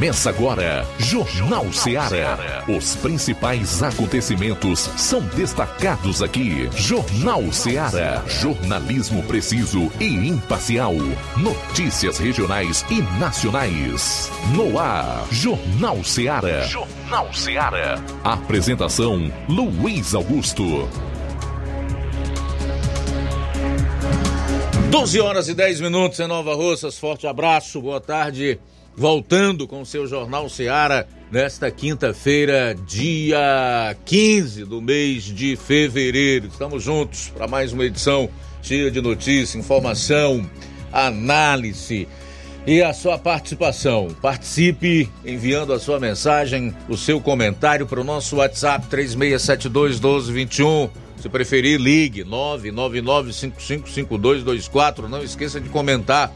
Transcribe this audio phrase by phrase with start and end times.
[0.00, 2.64] Começa agora, Jornal Ceará.
[2.66, 6.70] Os principais acontecimentos são destacados aqui.
[6.74, 8.24] Jornal Ceará.
[8.26, 10.94] Jornalismo preciso e imparcial.
[11.36, 14.32] Notícias regionais e nacionais.
[14.56, 16.62] No ar, Jornal Ceará.
[16.62, 18.02] Jornal Ceará.
[18.24, 20.88] Apresentação: Luiz Augusto.
[24.90, 26.98] 12 horas e 10 minutos em Nova Russas.
[26.98, 28.58] Forte abraço, boa tarde.
[29.00, 36.48] Voltando com o seu Jornal Seara nesta quinta-feira, dia 15 do mês de fevereiro.
[36.48, 38.28] Estamos juntos para mais uma edição
[38.60, 40.44] cheia de notícia, informação,
[40.92, 42.06] análise
[42.66, 44.08] e a sua participação.
[44.20, 51.26] Participe enviando a sua mensagem, o seu comentário para o nosso WhatsApp 3672 1221 se
[51.30, 55.08] preferir, ligue 999555224.
[55.08, 56.30] Não esqueça de comentar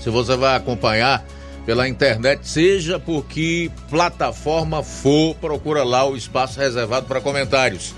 [0.00, 1.24] se você vai acompanhar
[1.64, 7.94] pela internet, seja por que plataforma for, procura lá o espaço reservado para comentários.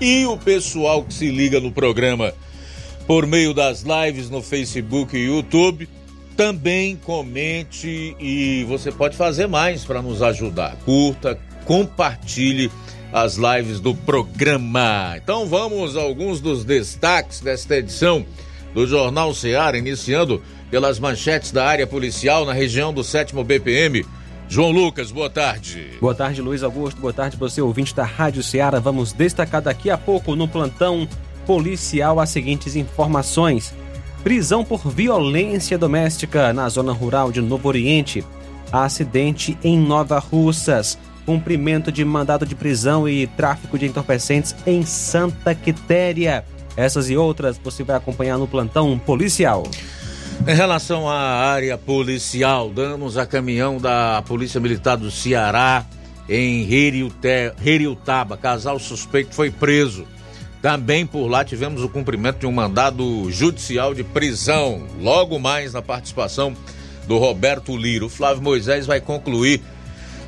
[0.00, 2.32] E o pessoal que se liga no programa
[3.06, 5.88] por meio das lives no Facebook e YouTube,
[6.36, 10.76] também comente e você pode fazer mais para nos ajudar.
[10.84, 12.70] Curta, compartilhe
[13.12, 15.16] as lives do programa.
[15.16, 18.24] Então vamos a alguns dos destaques desta edição
[18.74, 24.04] do Jornal Seara, iniciando pelas manchetes da área policial na região do 7 BPM.
[24.48, 25.90] João Lucas, boa tarde.
[26.00, 27.00] Boa tarde, Luiz Augusto.
[27.00, 28.78] Boa tarde, você ouvinte da Rádio Ceará.
[28.78, 31.08] Vamos destacar daqui a pouco no plantão
[31.46, 33.74] policial as seguintes informações:
[34.22, 38.24] prisão por violência doméstica na zona rural de Novo Oriente,
[38.72, 45.54] acidente em Nova Russas cumprimento de mandado de prisão e tráfico de entorpecentes em Santa
[45.54, 46.42] Quitéria.
[46.76, 49.64] Essas e outras você vai acompanhar no plantão policial.
[50.46, 55.84] Em relação à área policial, damos a caminhão da Polícia Militar do Ceará
[56.28, 56.66] em
[57.64, 58.36] Heriutaba.
[58.36, 60.06] Casal suspeito foi preso.
[60.62, 64.86] Também por lá tivemos o cumprimento de um mandado judicial de prisão.
[65.00, 66.54] Logo mais na participação
[67.06, 68.08] do Roberto Liro.
[68.08, 69.62] Flávio Moisés vai concluir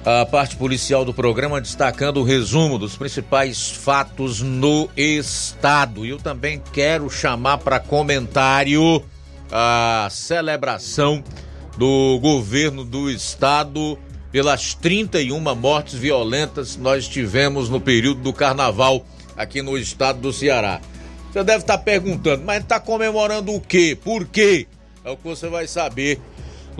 [0.05, 6.07] a parte policial do programa destacando o resumo dos principais fatos no estado.
[6.07, 9.03] E eu também quero chamar para comentário
[9.53, 11.23] a celebração
[11.77, 13.99] do governo do estado
[14.33, 19.05] pelas 31 mortes violentas que nós tivemos no período do carnaval
[19.37, 20.81] aqui no estado do Ceará.
[21.31, 23.97] Você deve estar perguntando, mas está comemorando o quê?
[24.03, 24.67] Por quê?
[25.05, 26.21] É o que você vai saber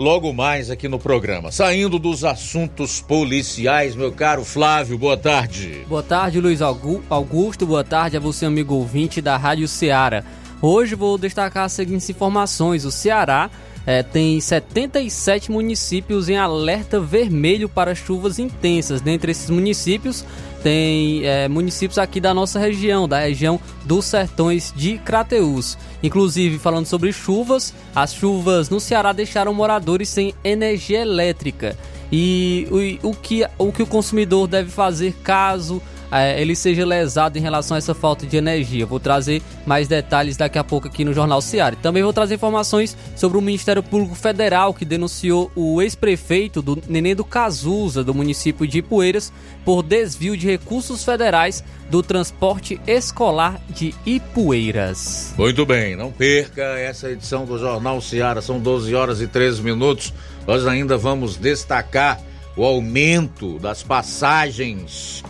[0.01, 1.51] logo mais aqui no programa.
[1.51, 5.85] Saindo dos assuntos policiais, meu caro Flávio, boa tarde.
[5.87, 7.67] Boa tarde, Luiz Augusto.
[7.67, 10.23] Boa tarde a você, amigo ouvinte da Rádio Ceará.
[10.59, 12.83] Hoje vou destacar as seguintes informações.
[12.83, 13.51] O Ceará
[13.85, 19.01] é, tem 77 municípios em alerta vermelho para chuvas intensas.
[19.01, 20.23] Dentre esses municípios,
[20.61, 25.77] tem é, municípios aqui da nossa região, da região dos sertões de Crateús.
[26.03, 31.75] Inclusive, falando sobre chuvas, as chuvas no Ceará deixaram moradores sem energia elétrica.
[32.11, 32.67] E
[33.01, 37.41] o, o, que, o que o consumidor deve fazer caso é, ele seja lesado em
[37.41, 38.85] relação a essa falta de energia.
[38.85, 41.75] Vou trazer mais detalhes daqui a pouco aqui no Jornal Seara.
[41.75, 47.15] Também vou trazer informações sobre o Ministério Público Federal que denunciou o ex-prefeito do Neném
[47.15, 49.31] do Cazuza, do município de Ipueiras,
[49.63, 55.33] por desvio de recursos federais do transporte escolar de Ipueiras.
[55.37, 60.13] Muito bem, não perca essa edição do Jornal Seara, são 12 horas e 13 minutos.
[60.45, 62.19] Nós ainda vamos destacar
[62.57, 65.23] o aumento das passagens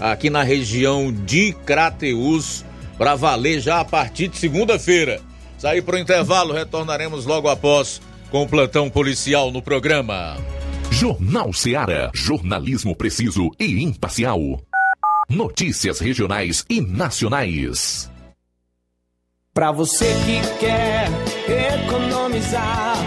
[0.00, 2.64] aqui na região de Crateús
[2.98, 5.20] para valer já a partir de segunda-feira.
[5.58, 10.36] Sair para o intervalo, retornaremos logo após com o plantão policial no programa.
[10.90, 12.10] Jornal Seara.
[12.14, 14.40] Jornalismo preciso e imparcial.
[15.28, 18.10] Notícias regionais e nacionais.
[19.52, 21.08] Para você que quer
[21.84, 22.95] economizar.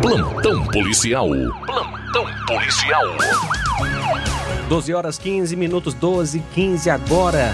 [0.00, 1.28] Plantão policial.
[1.66, 3.04] Plantão policial.
[4.68, 7.52] 12 horas 15 minutos, 12 15 agora.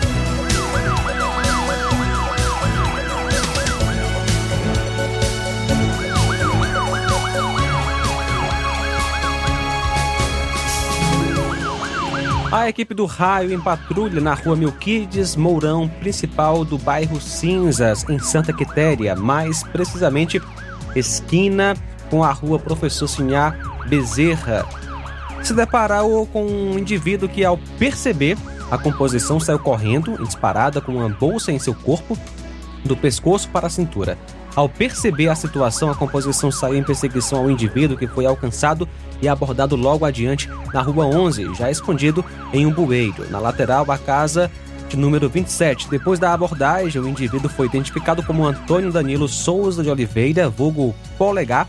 [12.52, 18.18] A equipe do Raio em patrulha na rua Milquides Mourão, principal do bairro Cinzas, em
[18.18, 20.40] Santa Quitéria, mais precisamente
[20.94, 21.74] esquina
[22.10, 23.56] com a rua Professor Sinhá
[23.88, 24.66] Bezerra.
[25.42, 28.36] Se deparou com um indivíduo que, ao perceber
[28.70, 32.18] a composição, saiu correndo, disparada com uma bolsa em seu corpo,
[32.84, 34.18] do pescoço para a cintura.
[34.54, 38.88] Ao perceber a situação, a composição saiu em perseguição ao indivíduo que foi alcançado
[39.20, 43.28] e abordado logo adiante na rua 11, já escondido em um bueiro.
[43.30, 44.50] Na lateral, a casa
[44.88, 45.90] de número 27.
[45.90, 51.66] Depois da abordagem, o indivíduo foi identificado como Antônio Danilo Souza de Oliveira, vulgo Polegar,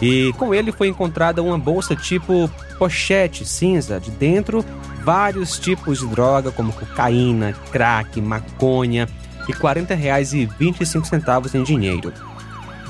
[0.00, 4.64] e com ele foi encontrada uma bolsa tipo pochete cinza, de dentro
[5.02, 9.08] vários tipos de droga, como cocaína, crack, maconha
[9.48, 12.12] e R$ 40,25 em dinheiro.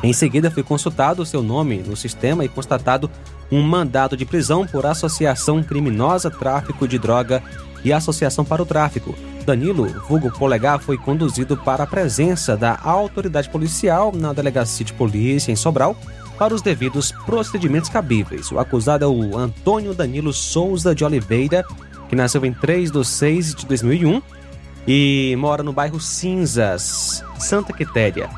[0.02, 3.10] Em seguida, foi consultado o seu nome no sistema e constatado
[3.50, 7.42] um mandado de prisão por associação criminosa, tráfico de droga
[7.84, 9.14] e associação para o tráfico.
[9.46, 15.50] Danilo, vulgo Polegar, foi conduzido para a presença da autoridade policial na delegacia de polícia
[15.50, 15.96] em Sobral
[16.38, 18.52] para os devidos procedimentos cabíveis.
[18.52, 21.64] O acusado é o Antônio Danilo Souza de Oliveira,
[22.08, 24.22] que nasceu em 3 de 6 de 2001
[24.86, 28.30] e mora no bairro Cinzas, Santa Quitéria.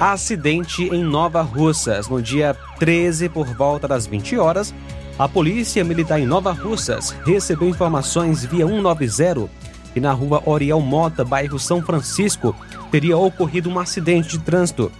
[0.00, 2.08] Acidente em Nova Russas.
[2.08, 4.74] No dia 13, por volta das 20 horas,
[5.16, 9.48] a Polícia Militar em Nova Russas recebeu informações via 190
[9.92, 12.54] que na rua Oriel Mota, bairro São Francisco,
[12.90, 14.90] teria ocorrido um acidente de trânsito.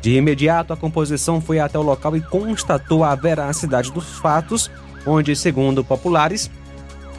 [0.00, 4.70] De imediato, a composição foi até o local e constatou a veracidade dos fatos,
[5.06, 6.50] onde, segundo populares,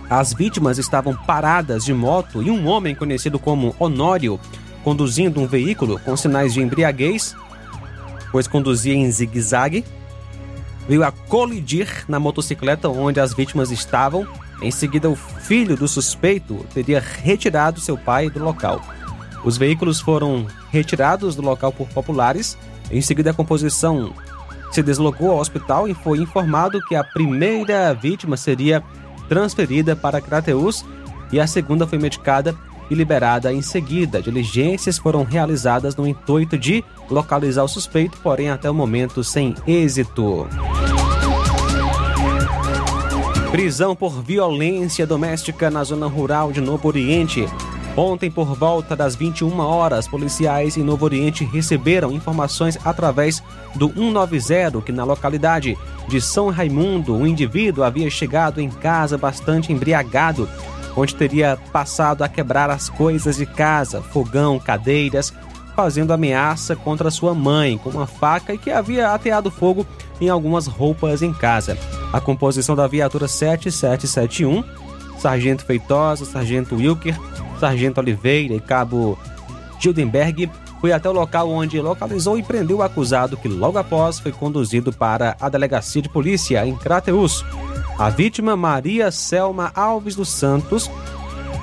[0.10, 4.40] as vítimas estavam paradas de moto e um homem conhecido como Honório,
[4.84, 7.36] conduzindo um veículo com sinais de embriaguez,
[8.32, 9.84] pois conduzia em zigue-zague,
[10.88, 14.27] veio a colidir na motocicleta onde as vítimas estavam.
[14.62, 18.82] Em seguida, o filho do suspeito teria retirado seu pai do local.
[19.44, 22.58] Os veículos foram retirados do local por populares.
[22.89, 24.13] Em seguida, a composição
[24.72, 28.84] se deslocou ao hospital e foi informado que a primeira vítima seria
[29.27, 30.84] transferida para Crateus
[31.32, 32.56] e a segunda foi medicada
[32.89, 34.22] e liberada em seguida.
[34.22, 40.48] Diligências foram realizadas no intuito de localizar o suspeito, porém até o momento sem êxito.
[43.51, 47.48] Prisão por violência doméstica na zona rural de Novo Oriente.
[47.98, 53.42] Ontem, por volta das 21 horas, policiais em Novo Oriente receberam informações através
[53.74, 59.72] do 190 que na localidade de São Raimundo, um indivíduo havia chegado em casa bastante
[59.72, 60.50] embriagado
[60.96, 65.34] onde teria passado a quebrar as coisas de casa, fogão, cadeiras,
[65.75, 69.86] fazendo ameaça contra sua mãe com uma faca e que havia ateado fogo
[70.22, 71.78] em algumas roupas em casa.
[72.14, 74.64] A composição da viatura 7771,
[75.20, 77.20] Sargento Feitosa, Sargento Wilker,
[77.60, 79.20] Sargento Oliveira e Cabo
[79.80, 80.50] Gildenberg
[80.86, 84.94] foi até o local onde localizou e prendeu o acusado, que logo após foi conduzido
[84.94, 87.44] para a delegacia de polícia em Crateus.
[87.98, 90.88] A vítima, Maria Selma Alves dos Santos,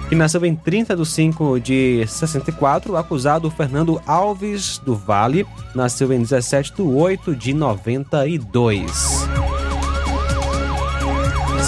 [0.09, 6.13] que nasceu em 30 de 5 de 64, o acusado Fernando Alves do Vale, nasceu
[6.13, 9.22] em 17 de 8 de 92.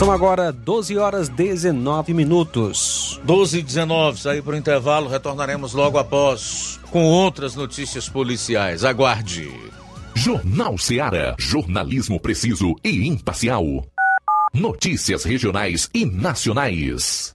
[0.04, 3.18] São agora 12 horas 19 minutos.
[3.24, 8.84] 12 e 19, sair para o intervalo, retornaremos logo após com outras notícias policiais.
[8.84, 9.50] Aguarde.
[10.14, 11.34] Jornal Seara.
[11.38, 13.64] Jornalismo preciso e imparcial.
[14.52, 17.34] Notícias regionais e nacionais.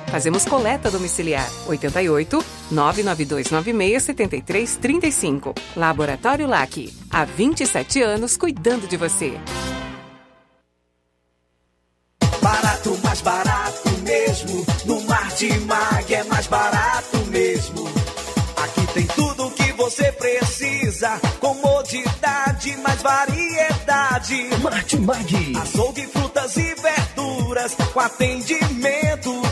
[0.07, 5.55] Fazemos coleta domiciliar 88 99296 7335.
[5.75, 6.93] Laboratório LAC.
[7.09, 9.37] Há 27 anos cuidando de você.
[12.41, 14.65] Barato, mais barato mesmo.
[14.85, 17.87] No Martimag é mais barato mesmo.
[18.57, 21.19] Aqui tem tudo o que você precisa.
[21.39, 24.49] Comodidade, mais variedade.
[24.61, 25.53] Martimag.
[25.61, 27.75] Açougue, frutas e verduras.
[27.93, 29.40] Com atendimento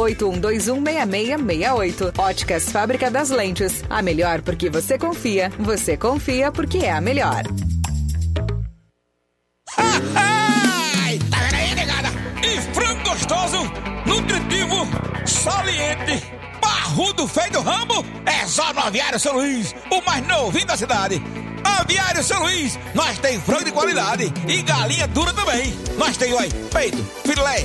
[0.00, 2.18] 81216668.
[2.18, 3.82] Óticas Fábrica das Lentes.
[3.88, 5.50] A melhor porque você confia.
[5.58, 7.42] Você confia porque é a melhor.
[9.76, 12.08] Ai, tá vendo aí, negada?
[12.42, 13.58] E frango gostoso,
[14.06, 14.86] nutritivo,
[15.26, 16.22] saliente,
[16.60, 21.22] barrudo feio do ramo, é só no Aviário São Luís, o mais novinho da cidade.
[21.62, 25.74] Aviário São Luís, nós tem frango de qualidade e galinha dura também.
[25.96, 27.64] Nós tem, oi, peito, filé,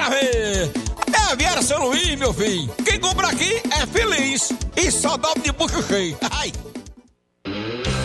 [0.01, 0.71] Bora ver.
[1.13, 2.73] É a Viera São Luís, meu filho.
[2.83, 4.51] Quem compra aqui é feliz.
[4.75, 6.17] E só dobra de bucho cheio.
[6.31, 6.51] Ai.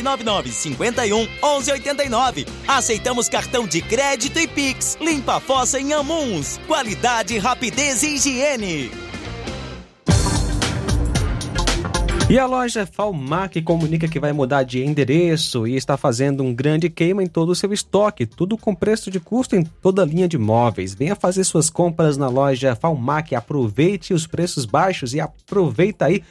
[0.00, 2.46] 999 51 11 89.
[2.68, 4.96] Aceitamos cartão de crédito e Pix.
[5.00, 6.60] Limpa a fossa em Amuns.
[6.66, 8.90] Qualidade, rapidez e higiene.
[12.32, 16.88] E a loja Falmac comunica que vai mudar de endereço e está fazendo um grande
[16.88, 20.26] queima em todo o seu estoque, tudo com preço de custo em toda a linha
[20.26, 20.94] de móveis.
[20.94, 26.22] Venha fazer suas compras na loja Falmac, aproveite os preços baixos e aproveita aí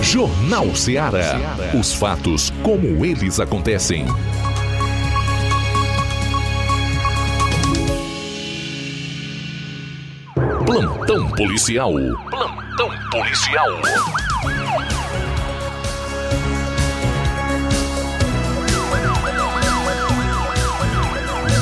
[0.00, 1.38] Jornal Ceará.
[1.78, 4.06] Os fatos como eles acontecem.
[10.66, 11.92] Plantão policial.
[12.30, 13.68] Plantão policial.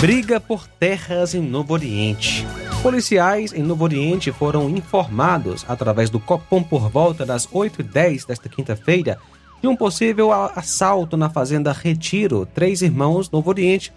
[0.01, 2.47] Briga por terras em Novo Oriente.
[2.83, 9.19] Policiais em Novo Oriente foram informados através do Copom por volta das 8h10 desta quinta-feira
[9.63, 13.93] de um possível assalto na fazenda Retiro, Três Irmãos, Novo Oriente.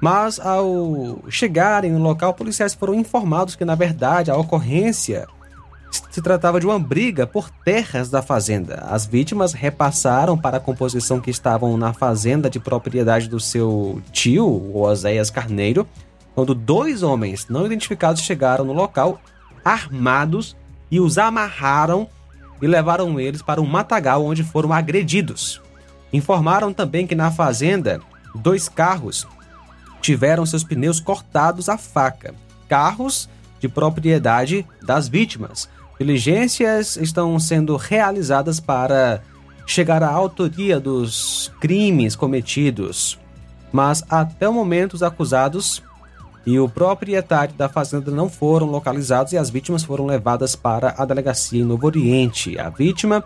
[0.00, 5.26] Mas ao chegarem no local, policiais foram informados que, na verdade, a ocorrência
[6.10, 8.86] se tratava de uma briga por terras da fazenda.
[8.88, 14.46] As vítimas repassaram para a composição que estavam na fazenda de propriedade do seu tio,
[14.46, 15.86] o Oséias Carneiro,
[16.34, 19.20] quando dois homens não identificados chegaram no local
[19.64, 20.56] armados
[20.90, 22.08] e os amarraram
[22.60, 25.60] e levaram eles para um matagal onde foram agredidos.
[26.12, 28.00] Informaram também que na fazenda,
[28.34, 29.26] dois carros
[30.00, 32.34] tiveram seus pneus cortados à faca.
[32.68, 33.28] Carros
[33.60, 35.68] de propriedade das vítimas.
[35.98, 39.22] Diligências estão sendo realizadas para
[39.66, 43.18] chegar à autoria dos crimes cometidos.
[43.72, 45.82] Mas até o momento os acusados
[46.46, 51.04] e o proprietário da fazenda não foram localizados e as vítimas foram levadas para a
[51.04, 52.56] delegacia em Novo Oriente.
[52.58, 53.24] A vítima,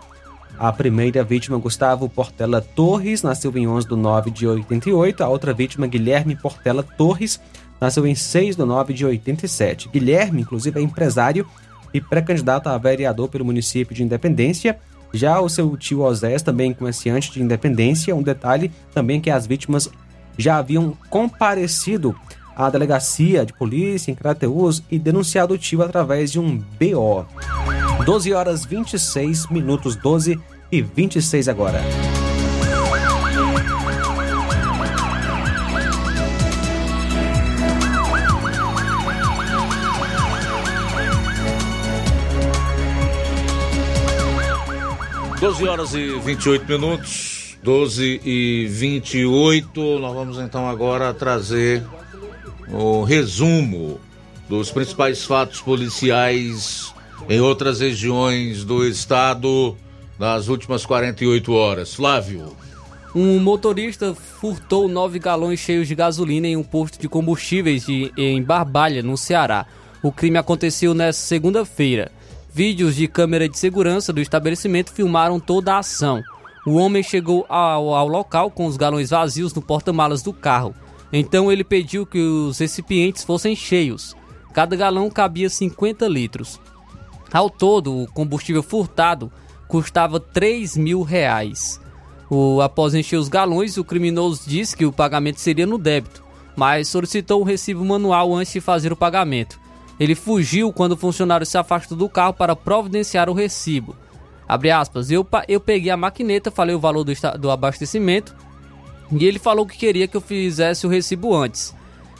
[0.60, 5.24] a primeira vítima, Gustavo Portela Torres, nasceu em 11 de 9 de 88.
[5.24, 7.40] A outra vítima, Guilherme Portela Torres,
[7.80, 9.88] nasceu em 6 de 9 de 87.
[9.88, 11.46] Guilherme, inclusive, é empresário
[11.94, 14.78] e pré-candidato a vereador pelo município de Independência.
[15.14, 18.14] Já o seu tio Osés, também comerciante de Independência.
[18.14, 19.88] Um detalhe também que as vítimas
[20.36, 22.14] já haviam comparecido
[22.54, 27.24] à delegacia de polícia em Crateus e denunciado o tio através de um BO.
[28.04, 30.38] 12 horas 26 minutos, 12
[30.70, 31.82] e 26 agora.
[45.40, 49.98] Doze horas e 28 minutos, 12 e 28.
[49.98, 51.82] Nós vamos então agora trazer
[52.70, 53.98] o resumo
[54.50, 56.92] dos principais fatos policiais
[57.26, 59.74] em outras regiões do estado
[60.20, 61.94] nas últimas 48 horas.
[61.94, 62.54] Flávio.
[63.14, 68.42] Um motorista furtou nove galões cheios de gasolina em um posto de combustíveis de, em
[68.42, 69.64] Barbalha, no Ceará.
[70.02, 72.12] O crime aconteceu nesta segunda-feira.
[72.52, 76.22] Vídeos de câmera de segurança do estabelecimento filmaram toda a ação.
[76.66, 80.74] O homem chegou ao, ao local com os galões vazios no porta-malas do carro.
[81.10, 84.14] Então ele pediu que os recipientes fossem cheios.
[84.52, 86.60] Cada galão cabia 50 litros.
[87.32, 89.32] Ao todo, o combustível furtado
[89.70, 91.80] custava 3 mil reais.
[92.28, 96.24] O, após encher os galões, o criminoso disse que o pagamento seria no débito,
[96.56, 99.60] mas solicitou o recibo manual antes de fazer o pagamento.
[99.98, 103.96] Ele fugiu quando o funcionário se afastou do carro para providenciar o recibo.
[104.48, 108.34] Abre aspas, eu, eu peguei a maquineta, falei o valor do, do abastecimento
[109.12, 111.74] e ele falou que queria que eu fizesse o recibo antes.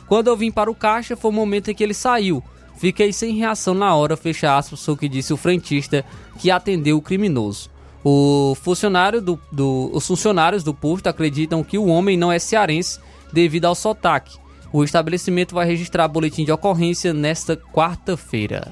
[0.07, 2.41] Quando eu vim para o caixa, foi o momento em que ele saiu.
[2.81, 6.03] Fiquei sem reação na hora, fecha aspas, o que disse o frentista
[6.39, 7.69] que atendeu o criminoso.
[8.03, 12.99] O funcionário do, do- os funcionários do posto acreditam que o homem não é cearense
[13.31, 14.35] devido ao sotaque.
[14.73, 18.71] O estabelecimento vai registrar boletim de ocorrência nesta quarta-feira.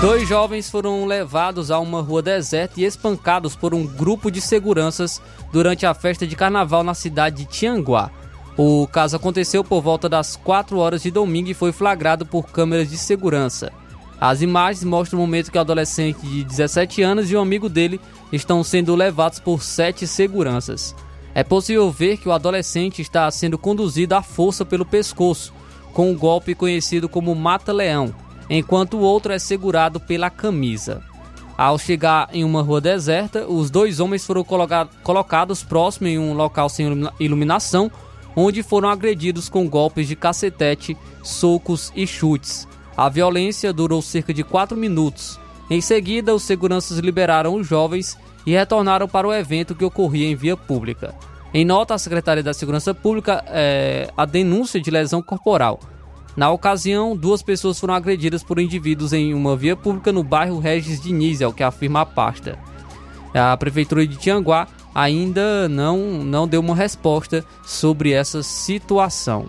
[0.00, 5.20] Dois jovens foram levados a uma rua deserta e espancados por um grupo de seguranças
[5.52, 8.10] durante a festa de carnaval na cidade de Tianguá.
[8.56, 12.88] O caso aconteceu por volta das 4 horas de domingo e foi flagrado por câmeras
[12.88, 13.70] de segurança.
[14.18, 18.00] As imagens mostram o momento que o adolescente de 17 anos e um amigo dele
[18.32, 20.96] estão sendo levados por sete seguranças.
[21.34, 25.52] É possível ver que o adolescente está sendo conduzido à força pelo pescoço,
[25.92, 28.14] com um golpe conhecido como mata-leão,
[28.50, 31.00] enquanto o outro é segurado pela camisa.
[31.56, 34.44] Ao chegar em uma rua deserta, os dois homens foram
[35.02, 36.86] colocados próximos em um local sem
[37.20, 37.90] iluminação,
[38.34, 42.66] onde foram agredidos com golpes de cacetete, socos e chutes.
[42.96, 45.38] A violência durou cerca de 4 minutos.
[45.68, 50.34] Em seguida, os seguranças liberaram os jovens e retornaram para o evento que ocorria em
[50.34, 51.14] via pública.
[51.52, 55.80] Em nota, a Secretaria da Segurança Pública é, a denúncia de lesão corporal.
[56.36, 61.00] Na ocasião, duas pessoas foram agredidas por indivíduos em uma via pública no bairro Regis
[61.00, 62.58] Diniz, é o que afirma a pasta.
[63.34, 69.48] A Prefeitura de Tianguá ainda não, não deu uma resposta sobre essa situação.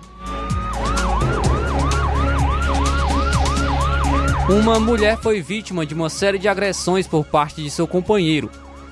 [4.50, 8.50] Uma mulher foi vítima de uma série de agressões por parte de seu companheiro,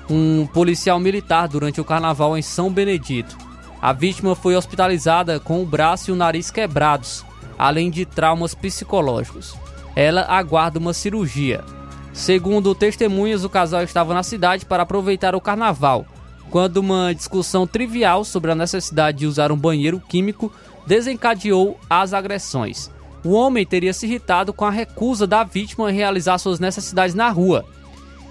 [0.08, 3.36] um policial militar, durante o carnaval em São Benedito.
[3.82, 7.24] A vítima foi hospitalizada com o braço e o nariz quebrados
[7.60, 9.54] além de traumas psicológicos.
[9.94, 11.62] Ela aguarda uma cirurgia.
[12.10, 16.06] Segundo testemunhas, o casal estava na cidade para aproveitar o carnaval,
[16.48, 20.50] quando uma discussão trivial sobre a necessidade de usar um banheiro químico
[20.86, 22.90] desencadeou as agressões.
[23.22, 27.28] O homem teria se irritado com a recusa da vítima em realizar suas necessidades na
[27.28, 27.66] rua,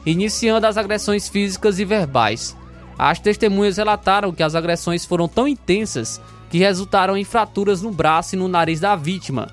[0.07, 2.57] iniciando as agressões físicas e verbais.
[2.97, 8.35] As testemunhas relataram que as agressões foram tão intensas que resultaram em fraturas no braço
[8.35, 9.49] e no nariz da vítima,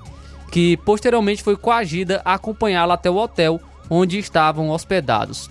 [0.51, 5.49] que posteriormente foi coagida a acompanhá-la até o hotel onde estavam hospedados.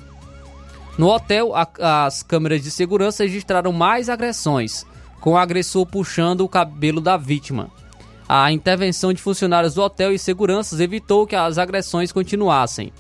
[0.98, 4.86] No hotel, a, as câmeras de segurança registraram mais agressões,
[5.20, 7.70] com o agressor puxando o cabelo da vítima.
[8.28, 12.92] A intervenção de funcionários do hotel e seguranças evitou que as agressões continuassem.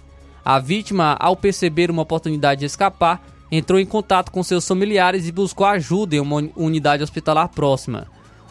[0.44, 5.32] A vítima, ao perceber uma oportunidade de escapar, entrou em contato com seus familiares e
[5.32, 8.06] buscou ajuda em uma unidade hospitalar próxima.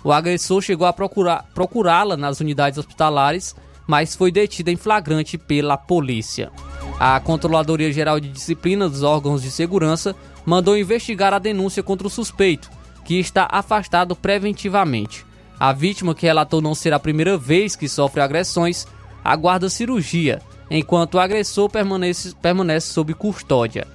[0.06, 3.56] O agressor chegou a procurá-la nas unidades hospitalares,
[3.88, 6.52] mas foi detido em flagrante pela polícia.
[7.00, 10.16] A Controladoria Geral de Disciplina dos órgãos de segurança
[10.46, 12.70] mandou investigar a denúncia contra o suspeito,
[13.04, 15.26] que está afastado preventivamente.
[15.60, 18.86] A vítima, que relatou não ser a primeira vez que sofre agressões,
[19.24, 20.40] aguarda cirurgia,
[20.70, 23.88] enquanto o agressor permanece, permanece sob custódia.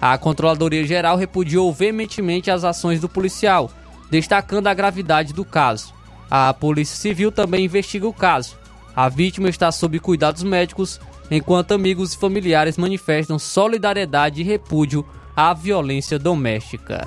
[0.00, 3.68] A Controladoria Geral repudiou veementemente as ações do policial
[4.10, 5.94] destacando a gravidade do caso.
[6.30, 8.56] A Polícia Civil também investiga o caso.
[8.94, 15.52] A vítima está sob cuidados médicos, enquanto amigos e familiares manifestam solidariedade e repúdio à
[15.52, 17.06] violência doméstica.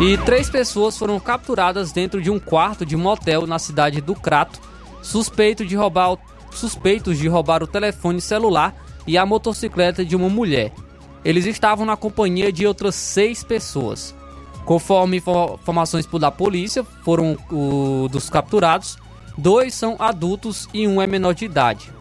[0.00, 4.60] E três pessoas foram capturadas dentro de um quarto de motel na cidade do Crato,
[5.02, 6.16] suspeito de roubar,
[6.50, 8.74] suspeitos de roubar o telefone celular
[9.06, 10.72] e a motocicleta de uma mulher.
[11.24, 14.14] Eles estavam na companhia de outras seis pessoas.
[14.64, 18.96] Conforme informações da polícia, foram o, dos capturados,
[19.36, 21.92] dois são adultos e um é menor de idade.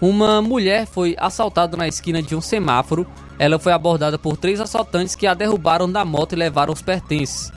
[0.00, 3.06] Uma mulher foi assaltada na esquina de um semáforo.
[3.38, 7.52] Ela foi abordada por três assaltantes que a derrubaram da moto e levaram os pertences.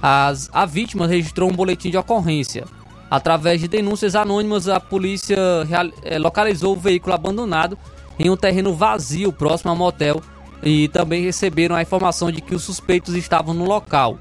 [0.00, 2.64] As, a vítima registrou um boletim de ocorrência.
[3.10, 7.76] Através de denúncias anônimas, a polícia real, é, localizou o veículo abandonado
[8.18, 10.20] em um terreno vazio próximo ao motel
[10.62, 14.18] e também receberam a informação de que os suspeitos estavam no local.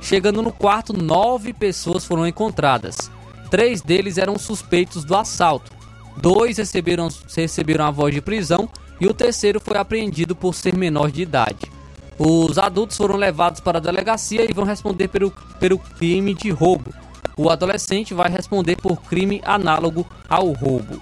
[0.00, 3.10] Chegando no quarto, nove pessoas foram encontradas.
[3.50, 5.72] Três deles eram suspeitos do assalto.
[6.16, 8.68] Dois receberam, receberam a voz de prisão
[9.00, 11.70] e o terceiro foi apreendido por ser menor de idade.
[12.18, 16.92] Os adultos foram levados para a delegacia e vão responder pelo, pelo crime de roubo.
[17.36, 21.00] O adolescente vai responder por crime análogo ao roubo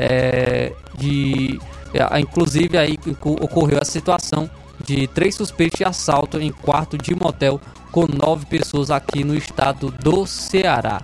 [0.00, 1.60] é, de
[1.92, 4.48] é, inclusive aí ocorreu a situação
[4.82, 7.60] de três suspeitos de assalto em quarto de motel
[7.92, 11.02] com nove pessoas aqui no estado do Ceará.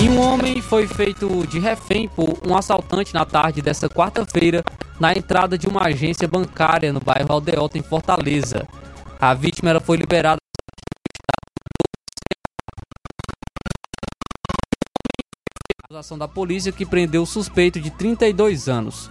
[0.00, 4.64] E um homem foi feito de refém por um assaltante na tarde desta quarta-feira
[4.98, 8.66] na entrada de uma agência bancária no bairro Aldeota, em Fortaleza.
[9.20, 10.43] A vítima foi liberada
[15.92, 19.10] A ação da polícia que prendeu o suspeito de 32 anos.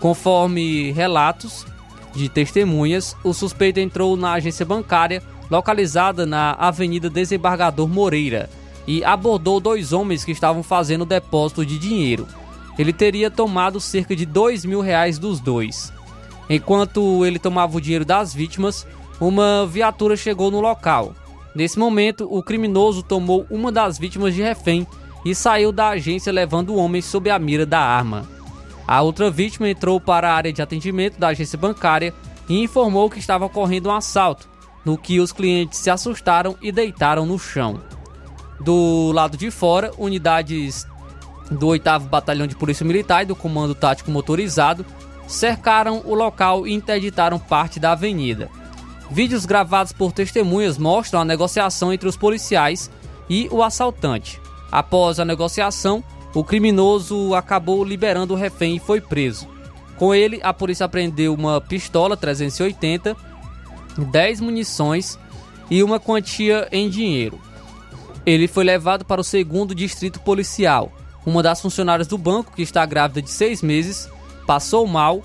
[0.00, 1.64] Conforme relatos
[2.12, 8.50] de testemunhas, o suspeito entrou na agência bancária localizada na Avenida Desembargador Moreira
[8.84, 12.26] e abordou dois homens que estavam fazendo depósito de dinheiro.
[12.76, 15.92] Ele teria tomado cerca de dois mil reais dos dois.
[16.50, 18.84] Enquanto ele tomava o dinheiro das vítimas,
[19.20, 21.14] uma viatura chegou no local.
[21.54, 24.84] Nesse momento, o criminoso tomou uma das vítimas de refém
[25.30, 28.26] e saiu da agência levando o homem sob a mira da arma.
[28.86, 32.14] A outra vítima entrou para a área de atendimento da agência bancária
[32.48, 34.48] e informou que estava ocorrendo um assalto,
[34.86, 37.78] no que os clientes se assustaram e deitaram no chão.
[38.58, 40.86] Do lado de fora, unidades
[41.50, 44.84] do 8 Batalhão de Polícia Militar e do Comando Tático Motorizado
[45.26, 48.48] cercaram o local e interditaram parte da avenida.
[49.10, 52.90] Vídeos gravados por testemunhas mostram a negociação entre os policiais
[53.28, 54.40] e o assaltante.
[54.70, 56.04] Após a negociação,
[56.34, 59.48] o criminoso acabou liberando o refém e foi preso.
[59.96, 63.16] Com ele, a polícia apreendeu uma pistola 380,
[63.98, 65.18] 10 munições
[65.70, 67.40] e uma quantia em dinheiro.
[68.24, 70.92] Ele foi levado para o segundo distrito policial.
[71.26, 74.08] Uma das funcionárias do banco, que está grávida de seis meses,
[74.46, 75.22] passou mal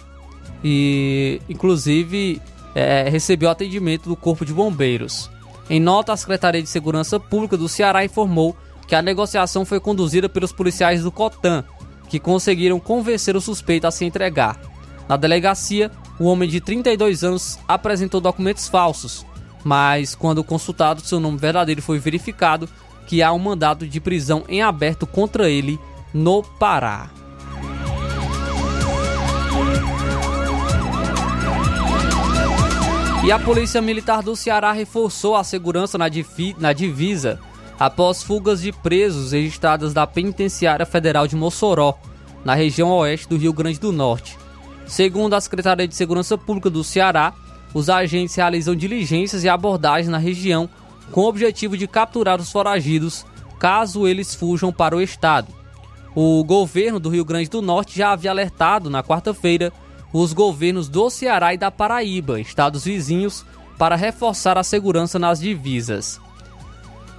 [0.64, 2.42] e, inclusive,
[2.74, 5.30] é, recebeu atendimento do Corpo de Bombeiros.
[5.70, 8.56] Em nota, a Secretaria de Segurança Pública do Ceará informou
[8.88, 11.64] que a negociação foi conduzida pelos policiais do Cotan,
[12.10, 14.60] que conseguiram convencer o suspeito a se entregar.
[15.08, 19.26] Na delegacia, o homem de 32 anos apresentou documentos falsos,
[19.64, 22.70] mas quando consultado seu nome verdadeiro foi verificado
[23.08, 25.80] que há um mandado de prisão em aberto contra ele
[26.14, 27.10] no Pará.
[33.26, 36.06] E a Polícia Militar do Ceará reforçou a segurança na,
[36.60, 37.40] na divisa
[37.80, 41.98] após fugas de presos registradas da Penitenciária Federal de Mossoró,
[42.44, 44.38] na região oeste do Rio Grande do Norte.
[44.86, 47.34] Segundo a Secretaria de Segurança Pública do Ceará,
[47.74, 50.70] os agentes realizam diligências e abordagens na região
[51.12, 53.26] com o objetivo de capturar os foragidos
[53.60, 55.48] caso eles fujam para o estado.
[56.14, 59.72] O governo do Rio Grande do Norte já havia alertado na quarta-feira
[60.12, 63.44] os governos do Ceará e da Paraíba, estados vizinhos,
[63.78, 66.22] para reforçar a segurança nas divisas.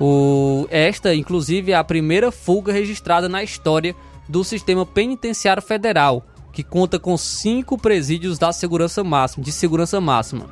[0.00, 3.94] O, esta, inclusive, é a primeira fuga registrada na história
[4.28, 10.46] do sistema penitenciário federal, que conta com cinco presídios da segurança máxima, de segurança máxima.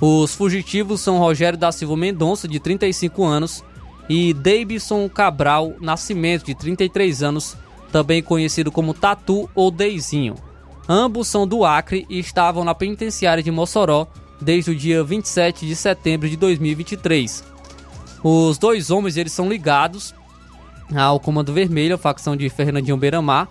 [0.00, 3.64] Os fugitivos são Rogério da Silva Mendonça, de 35 anos,
[4.08, 7.56] e Davidson Cabral Nascimento, de 33 anos,
[7.92, 10.34] também conhecido como Tatu ou Deizinho.
[10.88, 14.08] Ambos são do Acre e estavam na penitenciária de Mossoró
[14.40, 17.51] desde o dia 27 de setembro de 2023.
[18.22, 20.14] Os dois homens eles são ligados
[20.94, 23.48] ao Comando Vermelho, a facção de Fernandinho Beiramar,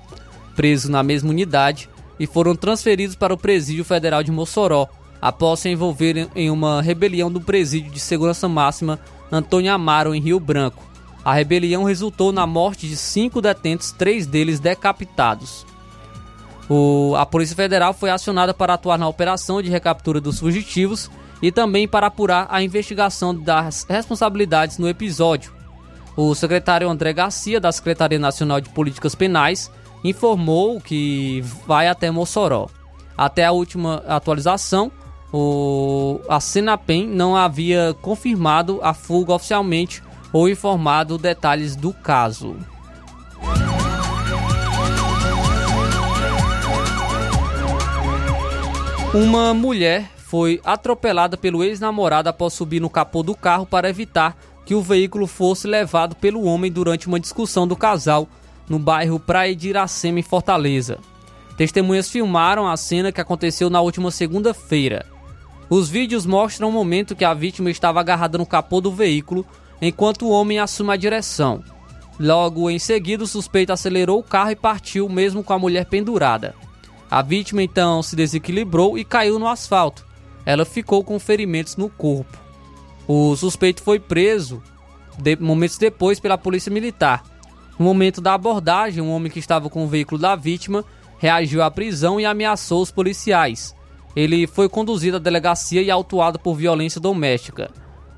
[0.55, 4.87] presos na mesma unidade, e foram transferidos para o Presídio Federal de Mossoró,
[5.21, 8.99] após se envolverem em uma rebelião do Presídio de Segurança Máxima
[9.31, 10.83] Antônio Amaro, em Rio Branco.
[11.23, 15.65] A rebelião resultou na morte de cinco detentos, três deles decapitados.
[16.69, 21.09] O, a Polícia Federal foi acionada para atuar na operação de recaptura dos fugitivos
[21.41, 25.53] e também para apurar a investigação das responsabilidades no episódio.
[26.15, 29.71] O secretário André Garcia, da Secretaria Nacional de Políticas Penais,
[30.03, 32.67] informou que vai até Mossoró.
[33.17, 34.91] Até a última atualização,
[35.31, 42.55] o, a Senapem não havia confirmado a fuga oficialmente ou informado detalhes do caso.
[49.13, 54.73] Uma mulher foi atropelada pelo ex-namorado após subir no capô do carro para evitar que
[54.73, 58.29] o veículo fosse levado pelo homem durante uma discussão do casal
[58.69, 60.99] no bairro Praia de Iracema, em Fortaleza.
[61.57, 65.05] Testemunhas filmaram a cena que aconteceu na última segunda-feira.
[65.69, 69.45] Os vídeos mostram o momento que a vítima estava agarrada no capô do veículo
[69.81, 71.61] enquanto o homem assume a direção.
[72.17, 76.55] Logo em seguida, o suspeito acelerou o carro e partiu, mesmo com a mulher pendurada.
[77.09, 80.09] A vítima então se desequilibrou e caiu no asfalto.
[80.45, 82.37] Ela ficou com ferimentos no corpo.
[83.07, 84.61] O suspeito foi preso
[85.17, 87.23] de, momentos depois pela polícia militar.
[87.77, 90.83] No momento da abordagem, um homem que estava com o veículo da vítima
[91.17, 93.75] reagiu à prisão e ameaçou os policiais.
[94.15, 97.71] Ele foi conduzido à delegacia e autuado por violência doméstica.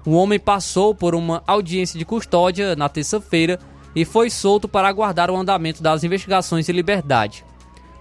[0.05, 3.59] O homem passou por uma audiência de custódia na terça-feira
[3.95, 7.45] e foi solto para aguardar o andamento das investigações em liberdade.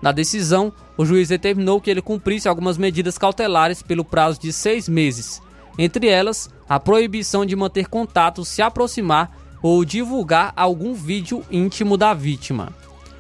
[0.03, 4.89] Na decisão, o juiz determinou que ele cumprisse algumas medidas cautelares pelo prazo de seis
[4.89, 5.41] meses,
[5.79, 9.31] entre elas a proibição de manter contato, se aproximar
[9.63, 12.73] ou divulgar algum vídeo íntimo da vítima.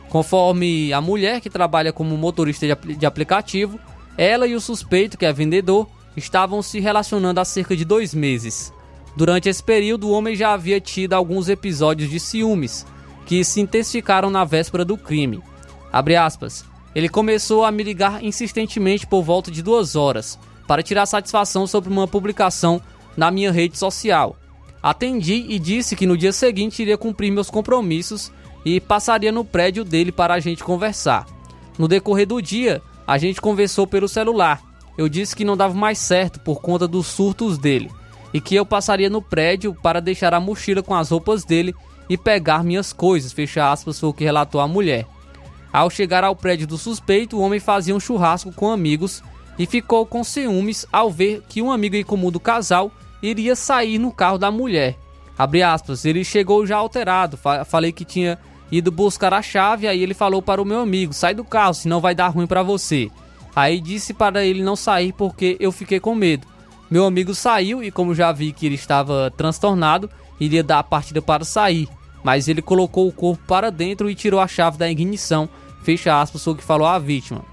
[0.08, 3.78] Conforme a mulher que trabalha como motorista de, apl de aplicativo,
[4.18, 8.72] ela e o suspeito, que é vendedor, estavam se relacionando há cerca de dois meses.
[9.16, 12.84] Durante esse período, o homem já havia tido alguns episódios de ciúmes,
[13.24, 15.40] que se intensificaram na véspera do crime.
[15.92, 21.66] Aspas, ele começou a me ligar insistentemente por volta de duas horas, para tirar satisfação
[21.66, 22.80] sobre uma publicação
[23.16, 24.36] na minha rede social.
[24.82, 28.32] Atendi e disse que no dia seguinte iria cumprir meus compromissos
[28.64, 31.26] e passaria no prédio dele para a gente conversar.
[31.78, 34.60] No decorrer do dia, a gente conversou pelo celular.
[34.96, 37.90] Eu disse que não dava mais certo por conta dos surtos dele
[38.32, 41.74] e que eu passaria no prédio para deixar a mochila com as roupas dele
[42.08, 45.06] e pegar minhas coisas, fecha aspas, foi o que relatou a mulher.
[45.72, 49.22] Ao chegar ao prédio do suspeito, o homem fazia um churrasco com amigos
[49.58, 52.90] e ficou com ciúmes ao ver que um amigo em comum do casal
[53.22, 54.98] iria sair no carro da mulher.
[55.66, 58.38] Aspas, ele chegou já alterado, falei que tinha
[58.70, 62.00] ido buscar a chave, aí ele falou para o meu amigo: sai do carro, senão
[62.00, 63.10] vai dar ruim para você.
[63.54, 66.46] Aí disse para ele não sair porque eu fiquei com medo.
[66.90, 71.20] Meu amigo saiu e, como já vi que ele estava transtornado, iria dar a partida
[71.22, 71.88] para sair,
[72.22, 75.48] mas ele colocou o corpo para dentro e tirou a chave da ignição.
[75.82, 77.44] Fecha aspas, o que falou a vítima.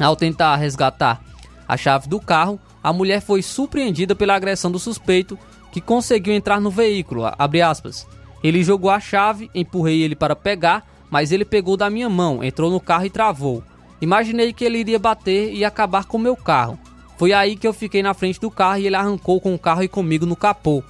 [0.00, 1.22] Ao tentar resgatar
[1.68, 5.38] a chave do carro, a mulher foi surpreendida pela agressão do suspeito,
[5.70, 7.22] que conseguiu entrar no veículo.
[7.38, 8.06] Abre aspas.
[8.42, 12.70] Ele jogou a chave, empurrei ele para pegar, mas ele pegou da minha mão, entrou
[12.70, 13.62] no carro e travou.
[14.00, 16.78] Imaginei que ele iria bater e acabar com meu carro.
[17.16, 19.82] Foi aí que eu fiquei na frente do carro e ele arrancou com o carro
[19.84, 20.82] e comigo no capô.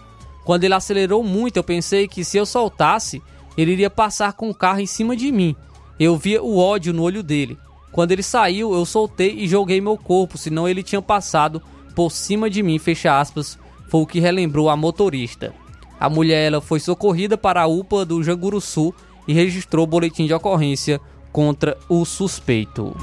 [0.44, 3.22] Quando ele acelerou muito, eu pensei que se eu soltasse,
[3.56, 5.54] ele iria passar com o carro em cima de mim.
[5.98, 7.58] Eu via o ódio no olho dele.
[7.90, 11.62] Quando ele saiu, eu soltei e joguei meu corpo, senão ele tinha passado
[11.94, 15.54] por cima de mim, fecha aspas, foi o que relembrou a motorista.
[16.00, 18.94] A mulher ela foi socorrida para a UPA do Janguruçu
[19.28, 21.00] e registrou boletim de ocorrência
[21.30, 22.96] contra o suspeito.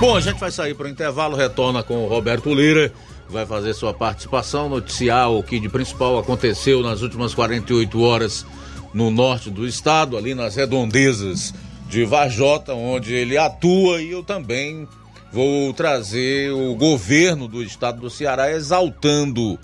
[0.00, 2.90] Bom, a gente vai sair para o intervalo, retorna com o Roberto Lira,
[3.30, 8.44] vai fazer sua participação, noticiar o que de principal aconteceu nas últimas 48 horas
[8.92, 11.54] no norte do estado, ali nas redondezas
[11.88, 14.86] de Vajota, onde ele atua, e eu também
[15.32, 19.58] vou trazer o governo do estado do Ceará exaltando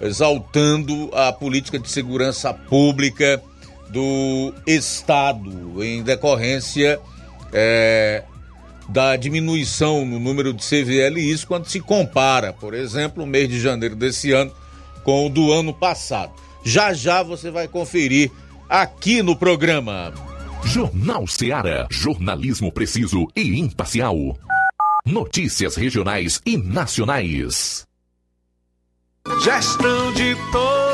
[0.00, 3.42] exaltando a política de segurança pública
[3.90, 6.98] do estado em decorrência
[7.52, 8.24] é,
[8.88, 13.96] da diminuição no número de CVLIs quando se compara, por exemplo, o mês de janeiro
[13.96, 14.52] desse ano
[15.02, 16.32] com o do ano passado.
[16.64, 18.30] Já já você vai conferir
[18.68, 20.12] aqui no programa.
[20.64, 24.16] Jornal Ceará, jornalismo preciso e imparcial.
[25.04, 27.86] Notícias regionais e nacionais.
[29.42, 30.93] Gestão de todos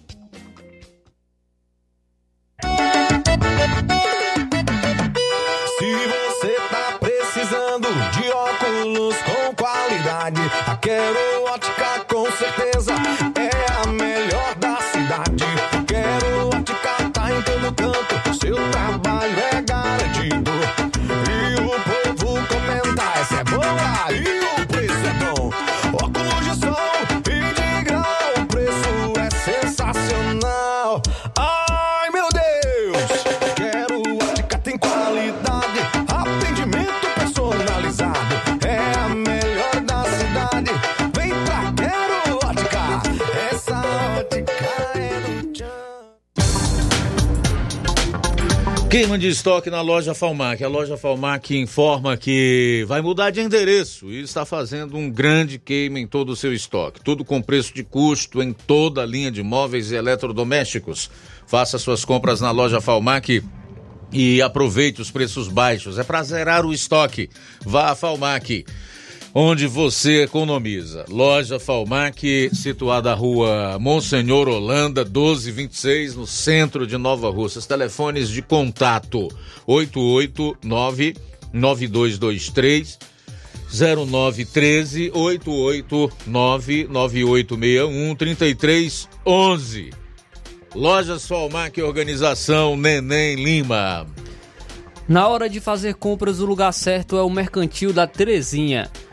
[10.21, 12.93] Qualidade, a Quero Ótica com certeza
[48.91, 50.61] Queima de estoque na loja Falmac.
[50.61, 55.97] A loja Falmac informa que vai mudar de endereço e está fazendo um grande queima
[55.97, 56.99] em todo o seu estoque.
[57.01, 61.09] Tudo com preço de custo em toda a linha de móveis e eletrodomésticos.
[61.47, 63.41] Faça suas compras na loja Falmac
[64.11, 65.97] e aproveite os preços baixos.
[65.97, 67.29] É para zerar o estoque.
[67.65, 68.65] Vá a Falmac
[69.33, 71.05] onde você economiza.
[71.09, 77.65] Loja Falmac, situada na rua Monsenhor Holanda, 1226, no centro de Nova Russas.
[77.65, 79.27] Telefones de contato:
[79.65, 81.15] 889
[81.53, 82.99] 9223
[83.73, 89.89] 0913 889 9861 3311.
[90.73, 94.07] Lojas Falmac, organização Neném Lima.
[95.07, 98.89] Na hora de fazer compras, o lugar certo é o Mercantil da Terezinha.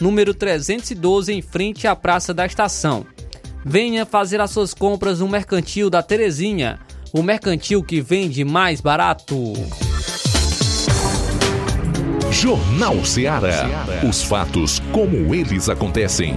[0.00, 3.06] número 312, em frente à Praça da Estação.
[3.64, 6.78] Venha fazer as suas compras no Mercantil da Terezinha,
[7.12, 9.52] o mercantil que vende mais barato.
[12.30, 13.68] Jornal Ceará.
[14.08, 16.34] Os fatos como eles acontecem.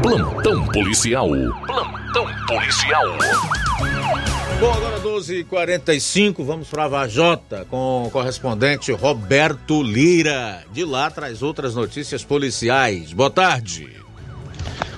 [0.00, 1.28] Plantão policial.
[1.66, 3.06] Plantão policial.
[4.62, 10.62] Bom, agora 12h45, vamos para a Vajota com o correspondente Roberto Lira.
[10.70, 13.12] De lá traz outras notícias policiais.
[13.12, 13.88] Boa tarde.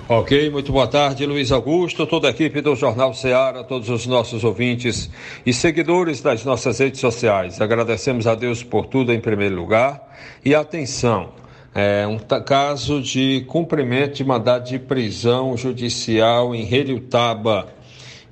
[0.06, 4.44] Ok, muito boa tarde, Luiz Augusto, toda a equipe do Jornal Ceará, todos os nossos
[4.44, 5.08] ouvintes
[5.46, 7.58] e seguidores das nossas redes sociais.
[7.58, 10.14] Agradecemos a Deus por tudo em primeiro lugar.
[10.44, 11.32] E atenção,
[11.74, 17.73] é um caso de cumprimento de mandado de prisão judicial em Heriutaba.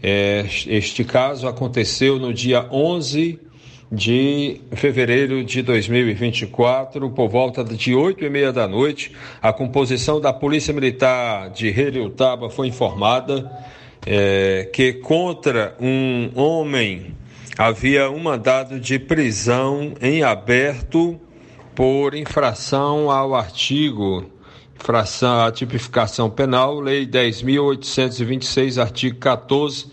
[0.03, 3.39] É, este caso aconteceu no dia 11
[3.91, 9.13] de fevereiro de 2024, por volta de oito e meia da noite.
[9.41, 13.53] A composição da Polícia Militar de Heriutaba foi informada
[14.07, 17.15] é, que contra um homem
[17.57, 21.21] havia um mandado de prisão em aberto
[21.75, 24.32] por infração ao artigo
[24.83, 29.87] infração à tipificação penal, Lei 10.826, artigo 14,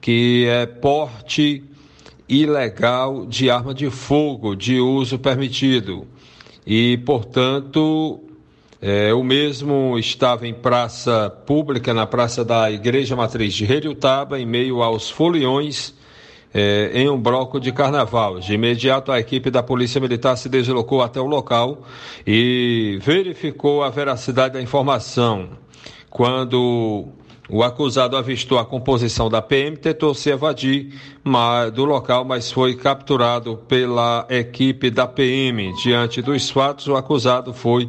[0.00, 1.64] que é porte
[2.28, 6.06] ilegal de arma de fogo de uso permitido.
[6.64, 8.20] E, portanto,
[8.80, 14.46] é, o mesmo estava em praça pública, na praça da Igreja Matriz de Heriutaba, em
[14.46, 15.92] meio aos foliões
[16.52, 18.40] é, em um bloco de carnaval.
[18.40, 21.82] De imediato, a equipe da Polícia Militar se deslocou até o local
[22.26, 25.50] e verificou a veracidade da informação.
[26.08, 27.08] Quando
[27.48, 30.94] o acusado avistou a composição da PM, tentou se evadir
[31.74, 35.72] do local, mas foi capturado pela equipe da PM.
[35.82, 37.88] Diante dos fatos, o acusado foi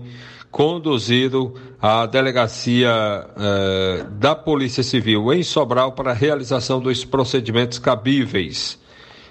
[0.52, 2.92] conduzido à delegacia
[3.38, 8.78] eh, da Polícia Civil em Sobral para a realização dos procedimentos cabíveis.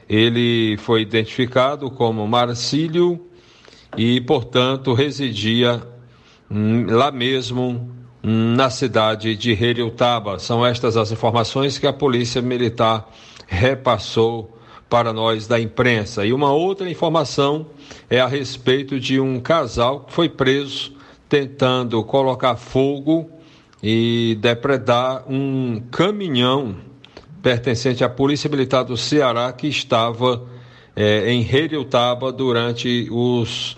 [0.09, 3.29] Ele foi identificado como Marcílio
[3.97, 5.83] e, portanto, residia
[6.51, 7.93] hum, lá mesmo
[8.25, 10.39] hum, na cidade de Heriutaba.
[10.39, 13.09] São estas as informações que a Polícia Militar
[13.47, 14.59] repassou
[14.89, 16.25] para nós da imprensa.
[16.25, 17.67] E uma outra informação
[18.09, 20.99] é a respeito de um casal que foi preso
[21.31, 23.31] tentando colocar fogo
[23.81, 26.75] e depredar um caminhão
[27.41, 30.45] pertencente à Polícia Militar do Ceará que estava
[30.95, 33.77] é, em Heriutaba durante os,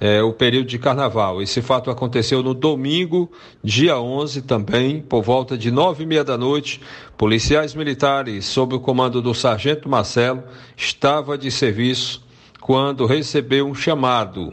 [0.00, 1.40] é, o período de carnaval.
[1.40, 3.30] Esse fato aconteceu no domingo,
[3.62, 6.80] dia 11 também, por volta de nove e meia da noite.
[7.16, 10.42] Policiais militares, sob o comando do Sargento Marcelo,
[10.76, 12.26] estava de serviço
[12.60, 14.52] quando recebeu um chamado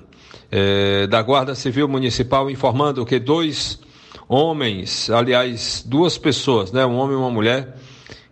[0.57, 3.77] é, da Guarda Civil Municipal informando que dois
[4.25, 7.75] homens, aliás, duas pessoas, né, um homem e uma mulher,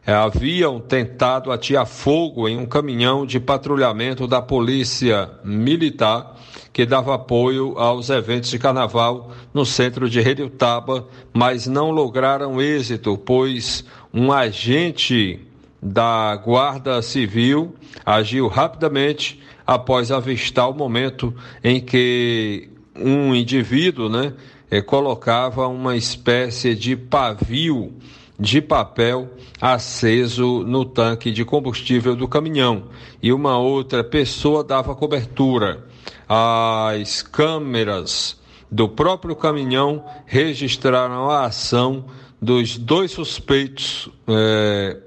[0.07, 6.37] haviam tentado atear fogo em um caminhão de patrulhamento da Polícia Militar
[6.71, 13.17] que dava apoio aos eventos de carnaval no centro de Heriutaba, mas não lograram êxito,
[13.17, 15.41] pois um agente
[15.81, 21.33] da Guarda Civil agiu rapidamente após avistar o momento
[21.63, 24.33] em que um indivíduo né,
[24.69, 27.93] eh, colocava uma espécie de pavio
[28.39, 29.29] de papel
[29.61, 32.85] aceso no tanque de combustível do caminhão
[33.21, 35.85] e uma outra pessoa dava cobertura.
[36.27, 42.05] As câmeras do próprio caminhão registraram a ação
[42.41, 44.97] dos dois suspeitos, é,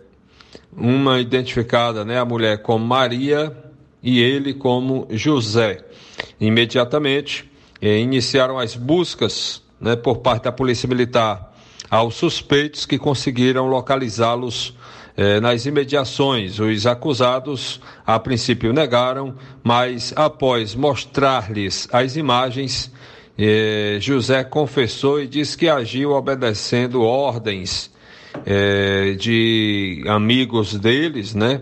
[0.72, 3.65] uma identificada, né, a mulher como Maria
[4.06, 5.84] e ele como José.
[6.40, 7.50] Imediatamente
[7.82, 11.52] é, iniciaram as buscas né, por parte da Polícia Militar
[11.90, 14.74] aos suspeitos que conseguiram localizá-los
[15.16, 16.58] eh, nas imediações.
[16.58, 22.92] Os acusados, a princípio, negaram, mas após mostrar-lhes as imagens,
[23.38, 27.90] eh, José confessou e disse que agiu obedecendo ordens
[28.44, 31.60] eh, de amigos deles, né?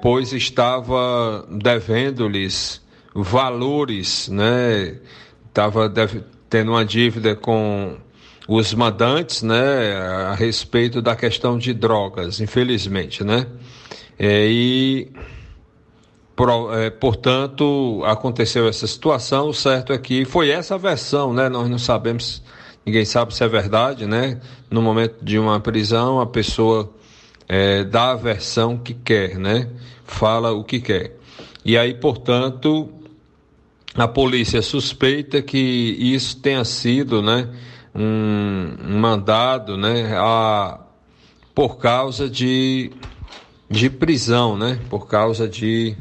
[0.00, 2.82] Pois estava devendo-lhes
[3.14, 4.98] valores, né?
[5.48, 5.92] Estava
[6.48, 7.96] tendo uma dívida com
[8.48, 9.94] os mandantes, né,
[10.28, 13.46] a respeito da questão de drogas, infelizmente, né?
[14.18, 15.10] É, e,
[16.74, 19.48] é, portanto, aconteceu essa situação.
[19.48, 21.48] O certo é que foi essa versão, né?
[21.48, 22.42] Nós não sabemos,
[22.84, 24.40] ninguém sabe se é verdade, né?
[24.70, 26.92] No momento de uma prisão, a pessoa
[27.52, 29.68] é, dá a versão que quer, né?
[30.04, 31.16] Fala o que quer.
[31.62, 32.88] E aí, portanto,
[33.94, 37.48] a polícia suspeita que isso tenha sido, né?
[37.94, 40.80] um, mandado né, a,
[41.54, 42.90] por causa de,
[43.68, 45.94] de prisão, né, por causa de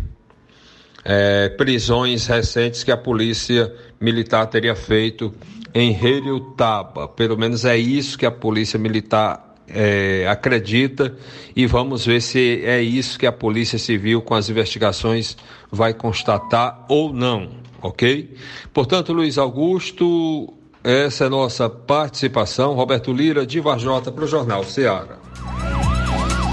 [1.04, 5.34] é, prisões recentes que a polícia militar teria feito
[5.74, 7.08] em Heriutaba.
[7.08, 11.16] Pelo menos é isso que a polícia militar é, acredita
[11.56, 15.38] e vamos ver se é isso que a polícia civil com as investigações
[15.72, 17.50] vai constatar ou não,
[17.82, 18.36] ok?
[18.74, 20.54] Portanto, Luiz Augusto,
[20.84, 22.74] essa é nossa participação.
[22.74, 25.18] Roberto Lira, de Varjota, para o Jornal Ceará.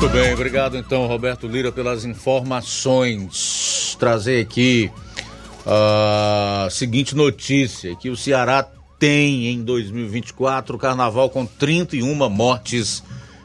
[0.01, 3.97] Muito bem, obrigado então, Roberto Lira, pelas informações.
[3.99, 4.91] Trazer aqui
[5.67, 13.03] a seguinte notícia: que o Ceará tem em 2024 o carnaval com 31 mortes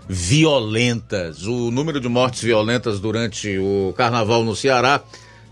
[0.07, 1.45] violentas.
[1.45, 5.01] O número de mortes violentas durante o carnaval no Ceará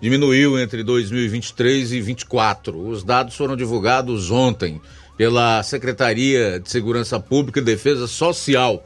[0.02, 2.88] diminuiu entre 2023 e 2024.
[2.90, 4.82] Os dados foram divulgados ontem
[5.16, 8.84] pela Secretaria de Segurança Pública e Defesa Social.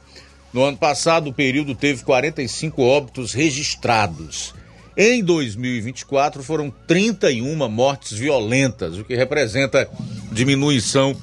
[0.53, 4.53] No ano passado, o período teve 45 óbitos registrados.
[4.97, 9.89] Em 2024, foram 31 mortes violentas, o que representa
[10.31, 11.15] diminuição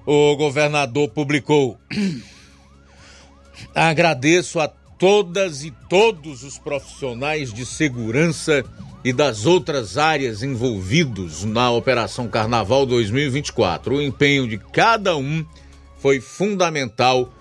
[0.05, 1.79] o governador publicou:
[3.73, 8.65] Agradeço a todas e todos os profissionais de segurança
[9.05, 13.95] e das outras áreas envolvidos na Operação Carnaval 2024.
[13.95, 15.47] O empenho de cada um
[16.01, 17.33] foi fundamental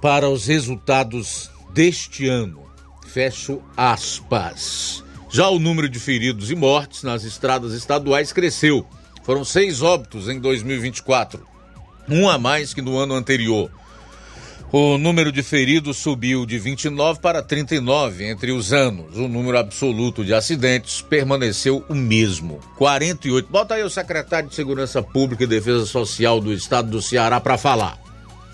[0.00, 2.66] para os resultados deste ano.
[3.06, 5.04] Fecho aspas.
[5.30, 8.86] Já o número de feridos e mortes nas estradas estaduais cresceu.
[9.28, 11.46] Foram seis óbitos em 2024,
[12.08, 13.70] um a mais que no ano anterior.
[14.72, 19.18] O número de feridos subiu de 29 para 39 entre os anos.
[19.18, 23.50] O número absoluto de acidentes permaneceu o mesmo, 48.
[23.50, 27.58] Bota aí o secretário de Segurança Pública e Defesa Social do Estado do Ceará para
[27.58, 27.98] falar.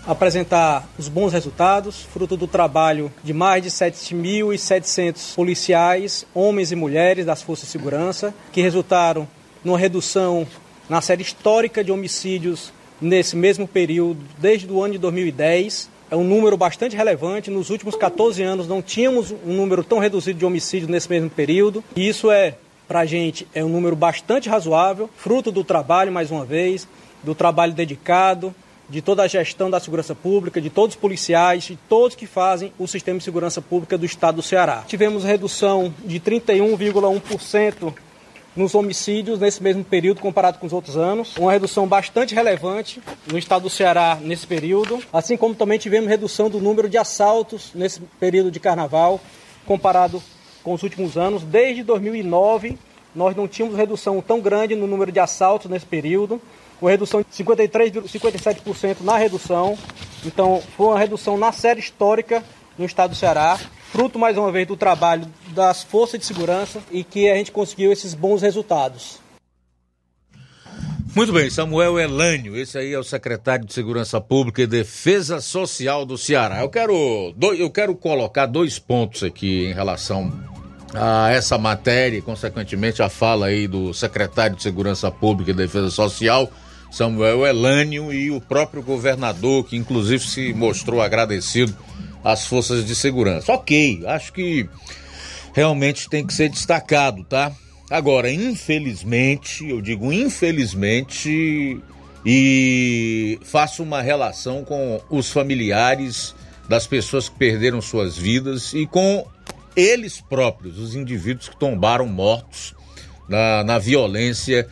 [0.05, 7.25] Apresentar os bons resultados, fruto do trabalho de mais de 7.700 policiais, homens e mulheres
[7.25, 9.25] das Forças de Segurança, que resultaram
[9.63, 10.45] numa redução
[10.89, 12.71] na série histórica de homicídios
[13.01, 17.49] nesse mesmo período, desde o ano de 2010 é um número bastante relevante.
[17.49, 21.83] Nos últimos 14 anos não tínhamos um número tão reduzido de homicídios nesse mesmo período.
[21.95, 22.55] E isso é,
[22.87, 26.87] para a gente, é um número bastante razoável, fruto do trabalho, mais uma vez,
[27.23, 28.53] do trabalho dedicado,
[28.87, 32.71] de toda a gestão da segurança pública, de todos os policiais, de todos que fazem
[32.77, 34.83] o sistema de segurança pública do estado do Ceará.
[34.87, 37.93] Tivemos redução de 31,1%
[38.55, 41.35] nos homicídios nesse mesmo período comparado com os outros anos.
[41.37, 46.49] Uma redução bastante relevante no estado do Ceará nesse período, assim como também tivemos redução
[46.49, 49.19] do número de assaltos nesse período de carnaval
[49.65, 50.21] comparado
[50.63, 51.43] com os últimos anos.
[51.43, 52.77] Desde 2009,
[53.13, 56.41] nós não tínhamos redução tão grande no número de assaltos nesse período,
[56.81, 59.77] uma redução de 53, 57% na redução.
[60.25, 62.43] Então, foi uma redução na série histórica
[62.77, 63.57] no estado do Ceará,
[63.91, 65.25] fruto mais uma vez do trabalho
[65.55, 69.19] das forças de segurança e que a gente conseguiu esses bons resultados.
[71.15, 76.05] Muito bem, Samuel Elânio, esse aí é o secretário de Segurança Pública e Defesa Social
[76.05, 76.59] do Ceará.
[76.59, 80.29] Eu quero, eu quero colocar dois pontos aqui em relação
[80.93, 85.89] a essa matéria e, consequentemente, a fala aí do secretário de Segurança Pública e Defesa
[85.89, 86.51] Social,
[86.91, 91.73] Samuel Elânio, e o próprio governador, que inclusive se mostrou agradecido
[92.25, 93.53] às forças de segurança.
[93.53, 94.67] Ok, acho que
[95.55, 97.49] realmente tem que ser destacado, tá?
[97.89, 101.79] Agora, infelizmente, eu digo infelizmente,
[102.25, 106.35] e faço uma relação com os familiares
[106.67, 109.25] das pessoas que perderam suas vidas e com
[109.77, 112.75] eles próprios, os indivíduos que tombaram mortos
[113.29, 114.67] na, na violência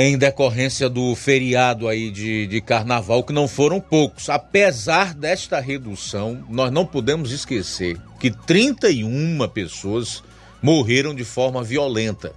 [0.00, 4.28] em decorrência do feriado aí de, de carnaval, que não foram poucos.
[4.28, 10.22] Apesar desta redução, nós não podemos esquecer que 31 pessoas
[10.62, 12.32] morreram de forma violenta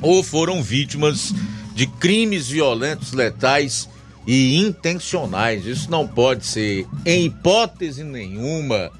[0.00, 1.34] ou foram vítimas
[1.74, 3.86] de crimes violentos, letais
[4.26, 5.66] e intencionais.
[5.66, 8.90] Isso não pode ser, em hipótese nenhuma,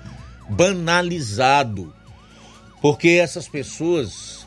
[0.51, 1.91] banalizado,
[2.83, 4.47] porque essas pessoas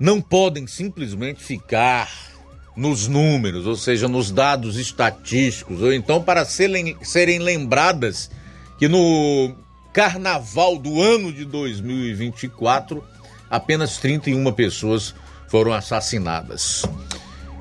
[0.00, 2.31] não podem simplesmente ficar
[2.74, 8.30] nos números, ou seja, nos dados estatísticos, ou então para serem, serem lembradas
[8.78, 9.54] que no
[9.92, 13.04] carnaval do ano de 2024
[13.50, 15.14] apenas 31 pessoas
[15.48, 16.84] foram assassinadas.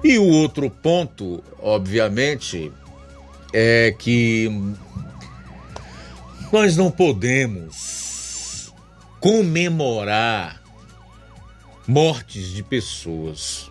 [0.03, 2.71] E o outro ponto, obviamente,
[3.53, 4.49] é que
[6.51, 8.73] nós não podemos
[9.19, 10.61] comemorar
[11.87, 13.70] mortes de pessoas.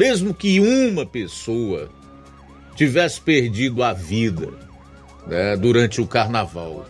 [0.00, 1.90] Mesmo que uma pessoa
[2.74, 4.48] tivesse perdido a vida
[5.26, 6.86] né, durante o carnaval,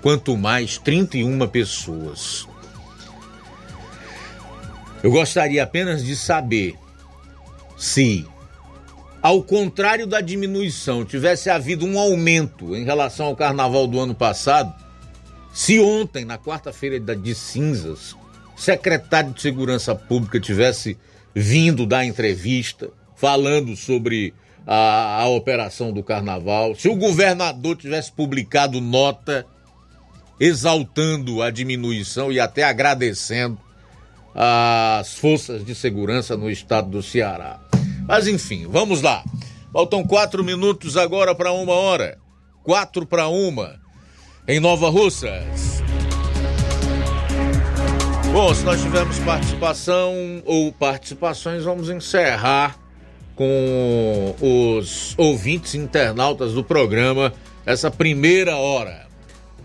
[0.00, 2.46] quanto mais 31 pessoas.
[5.02, 6.76] Eu gostaria apenas de saber
[7.76, 8.24] se,
[9.20, 14.72] ao contrário da diminuição, tivesse havido um aumento em relação ao carnaval do ano passado,
[15.52, 18.14] se ontem, na quarta-feira de cinzas,
[18.56, 20.96] secretário de Segurança Pública tivesse
[21.38, 24.32] vindo dar entrevista falando sobre
[24.66, 29.44] a, a operação do carnaval, se o governador tivesse publicado nota
[30.40, 33.58] exaltando a diminuição e até agradecendo
[34.34, 37.60] as forças de segurança no estado do Ceará.
[38.08, 39.22] Mas enfim, vamos lá.
[39.72, 42.18] Faltam quatro minutos agora para uma hora.
[42.62, 43.78] Quatro para uma
[44.48, 45.85] em Nova Russas.
[48.36, 50.12] Bom, se nós tivermos participação
[50.44, 52.76] ou participações, vamos encerrar
[53.34, 57.32] com os ouvintes internautas do programa
[57.64, 59.06] essa primeira hora.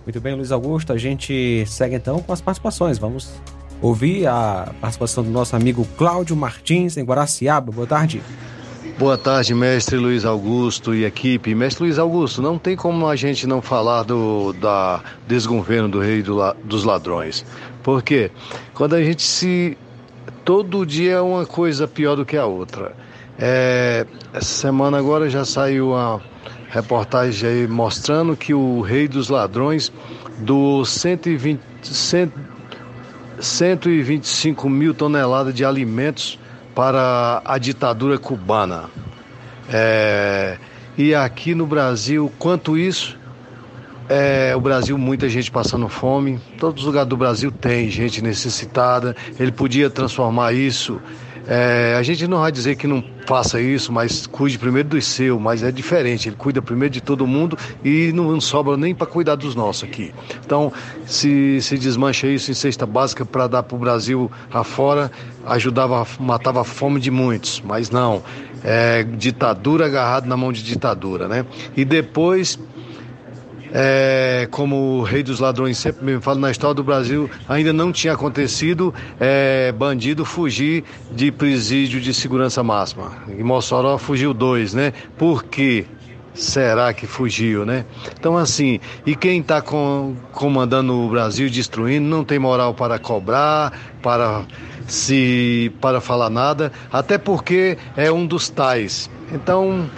[0.05, 0.93] Muito bem, Luiz Augusto.
[0.93, 2.97] A gente segue então com as participações.
[2.97, 3.33] Vamos
[3.81, 7.73] ouvir a participação do nosso amigo Cláudio Martins, em Guaraciaba.
[7.73, 8.21] Boa tarde.
[8.97, 11.55] Boa tarde, mestre Luiz Augusto e equipe.
[11.55, 16.21] Mestre Luiz Augusto, não tem como a gente não falar do da desgoverno do rei
[16.21, 17.43] do, dos ladrões.
[17.83, 18.31] Porque
[18.73, 19.77] quando a gente se.
[20.43, 22.93] Todo dia é uma coisa pior do que a outra.
[23.37, 26.21] É, essa semana agora já saiu uma
[26.69, 29.91] reportagem aí mostrando que o rei dos ladrões,
[30.39, 32.31] dos 120, 100,
[33.39, 36.39] 125 mil toneladas de alimentos
[36.73, 38.85] para a ditadura cubana.
[39.71, 40.57] É,
[40.97, 43.17] e aqui no Brasil, quanto isso,
[44.11, 49.15] é, o Brasil, muita gente passando fome, todos os lugares do Brasil tem gente necessitada.
[49.39, 50.99] Ele podia transformar isso
[51.47, 55.39] é, a gente não vai dizer que não faça isso, mas cuide primeiro do seu,
[55.39, 56.29] mas é diferente.
[56.29, 60.13] Ele cuida primeiro de todo mundo e não, sobra nem para cuidar dos nossos aqui.
[60.45, 60.71] Então,
[61.05, 65.11] se, se desmancha isso em cesta básica para dar para o Brasil afora,
[65.45, 68.23] ajudava, matava a fome de muitos, mas não.
[68.63, 71.45] É ditadura agarrado na mão de ditadura, né?
[71.75, 72.59] E depois
[73.73, 77.91] é, como o rei dos ladrões sempre me fala na história do Brasil, ainda não
[77.91, 83.13] tinha acontecido é, bandido fugir de presídio de segurança máxima.
[83.27, 84.93] Em Mossoró fugiu dois, né?
[85.17, 85.85] Por quê?
[86.33, 87.85] Será que fugiu, né?
[88.17, 93.77] Então, assim, e quem está com, comandando o Brasil, destruindo, não tem moral para cobrar,
[94.01, 94.45] para
[94.87, 99.09] se para falar nada, até porque é um dos tais.
[99.31, 99.89] Então,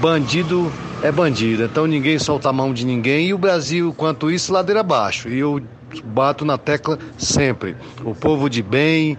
[0.00, 0.72] bandido
[1.02, 1.64] é bandido.
[1.64, 5.28] Então ninguém solta a mão de ninguém e o Brasil, quanto isso, ladeira abaixo.
[5.28, 5.60] E eu
[6.04, 7.76] bato na tecla sempre.
[8.04, 9.18] O povo de bem,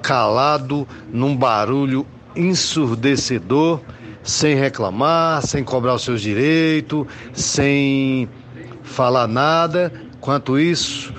[0.00, 3.80] calado, num barulho ensurdecedor,
[4.22, 8.28] sem reclamar, sem cobrar os seus direitos, sem
[8.82, 9.92] falar nada.
[10.20, 11.12] Quanto isso,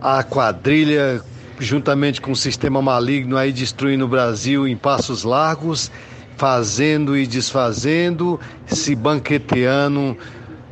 [0.00, 1.22] a quadrilha,
[1.58, 5.90] juntamente com o sistema maligno aí destruindo o Brasil em passos largos,
[6.38, 10.16] fazendo e desfazendo, se banqueteando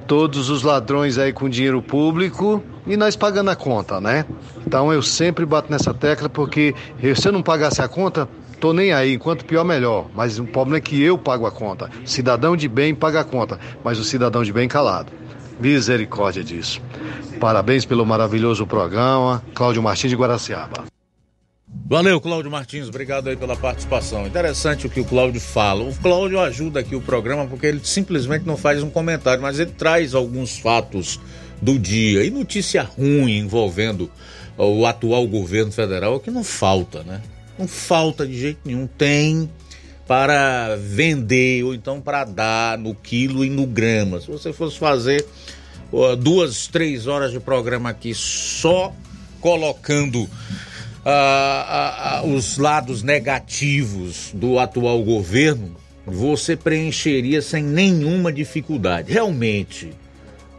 [0.07, 4.25] todos os ladrões aí com dinheiro público e nós pagando a conta, né?
[4.65, 6.73] Então eu sempre bato nessa tecla porque
[7.17, 8.29] se eu não pagasse a conta,
[8.61, 10.07] tô nem aí, enquanto pior melhor.
[10.15, 11.91] Mas o problema é que eu pago a conta.
[12.05, 15.13] Cidadão de bem paga a conta, mas o cidadão de bem calado.
[15.59, 16.81] Misericórdia disso.
[17.41, 19.43] Parabéns pelo maravilhoso programa.
[19.53, 20.96] Cláudio Martins de Guaraciaba.
[21.89, 24.27] Valeu, Cláudio Martins, obrigado aí pela participação.
[24.27, 25.85] Interessante o que o Cláudio fala.
[25.85, 29.71] O Cláudio ajuda aqui o programa porque ele simplesmente não faz um comentário, mas ele
[29.71, 31.21] traz alguns fatos
[31.63, 34.11] do dia e notícia ruim envolvendo
[34.59, 37.23] o atual governo federal que não falta, né?
[37.57, 38.89] Não falta de jeito nenhum.
[38.89, 39.49] Tem
[40.09, 44.21] para vender ou então para dar no quilo e no grama.
[44.21, 45.25] Se você fosse fazer
[46.19, 48.93] duas, três horas de programa aqui só
[49.41, 50.29] colocando
[52.25, 59.13] os lados negativos do atual governo, você preencheria sem nenhuma dificuldade.
[59.13, 59.93] Realmente,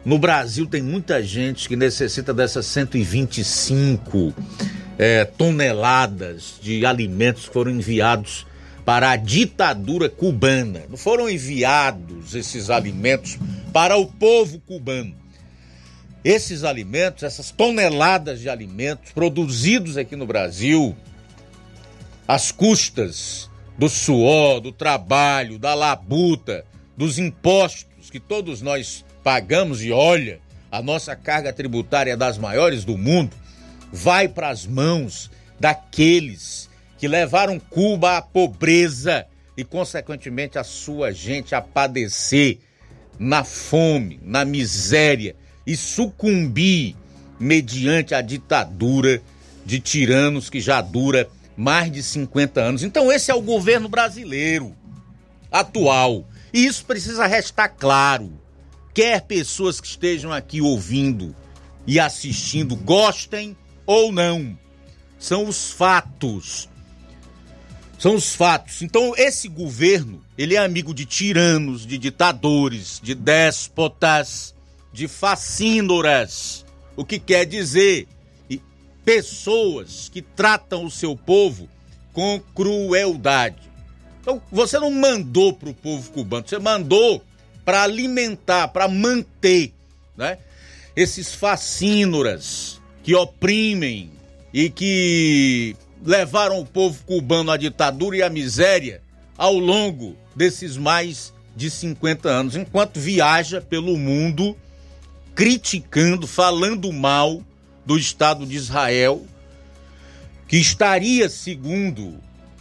[0.05, 4.33] no Brasil tem muita gente que necessita dessas 125
[4.97, 8.45] é, toneladas de alimentos que foram enviados
[8.85, 10.83] para a ditadura cubana.
[10.89, 13.37] Não foram enviados esses alimentos
[13.73, 15.13] para o povo cubano
[16.27, 20.93] esses alimentos, essas toneladas de alimentos produzidos aqui no Brasil,
[22.27, 26.65] às custas do suor, do trabalho, da labuta,
[26.97, 32.83] dos impostos que todos nós pagamos e olha, a nossa carga tributária é das maiores
[32.83, 33.33] do mundo,
[33.89, 39.25] vai para as mãos daqueles que levaram Cuba à pobreza
[39.55, 42.57] e, consequentemente, a sua gente a padecer
[43.17, 45.33] na fome, na miséria
[45.67, 46.95] e sucumbir
[47.37, 49.21] mediante a ditadura
[49.65, 52.83] de tiranos que já dura mais de 50 anos.
[52.83, 54.73] Então, esse é o governo brasileiro
[55.51, 56.25] atual.
[56.53, 58.31] E isso precisa restar claro.
[58.93, 61.35] Quer pessoas que estejam aqui ouvindo
[61.85, 63.55] e assistindo gostem
[63.85, 64.57] ou não.
[65.19, 66.69] São os fatos.
[67.99, 68.81] São os fatos.
[68.81, 74.55] Então, esse governo, ele é amigo de tiranos, de ditadores, de déspotas,
[74.97, 78.07] de facínoras, o que quer dizer
[79.05, 81.69] pessoas que tratam o seu povo
[82.11, 83.61] com crueldade.
[84.19, 87.23] Então, você não mandou para o povo cubano, você mandou
[87.63, 89.71] para alimentar, para manter,
[90.17, 90.39] né?
[90.95, 94.09] Esses facínoras que oprimem
[94.51, 99.03] e que levaram o povo cubano à ditadura e à miséria
[99.37, 104.57] ao longo desses mais de 50 anos, enquanto viaja pelo mundo
[105.37, 107.43] criticando, falando mal
[107.85, 109.23] do Estado de Israel,
[110.47, 112.15] que estaria, segundo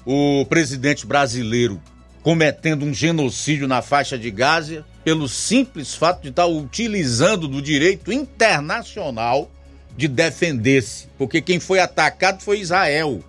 [0.05, 1.81] o presidente brasileiro,
[2.23, 8.13] cometendo um genocídio na faixa de Gaza, pelo simples fato de estar utilizando do direito
[8.13, 9.51] internacional
[9.97, 13.25] de defender-se, porque quem foi atacado foi Israel.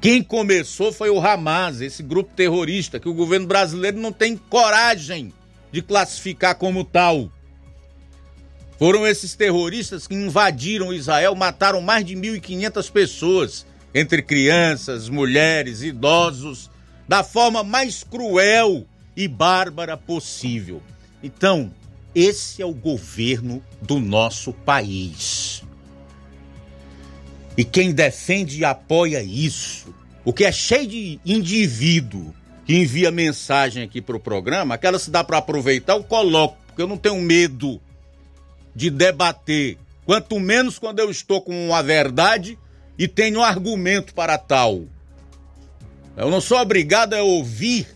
[0.00, 5.30] Quem começou foi o Hamas, esse grupo terrorista que o governo brasileiro não tem coragem
[5.70, 7.30] de classificar como tal.
[8.78, 16.70] Foram esses terroristas que invadiram Israel, mataram mais de 1.500 pessoas, entre crianças, mulheres, idosos,
[17.06, 18.84] da forma mais cruel
[19.16, 20.82] e bárbara possível.
[21.22, 21.72] Então,
[22.14, 25.62] esse é o governo do nosso país.
[27.56, 29.94] E quem defende e apoia isso,
[30.24, 32.34] o que é cheio de indivíduo
[32.66, 36.82] que envia mensagem aqui para o programa, aquela se dá para aproveitar, eu coloco, porque
[36.82, 37.80] eu não tenho medo
[38.74, 42.58] de debater, quanto menos quando eu estou com uma verdade
[42.98, 44.84] e tenho argumento para tal.
[46.16, 47.86] Eu não sou obrigado a ouvir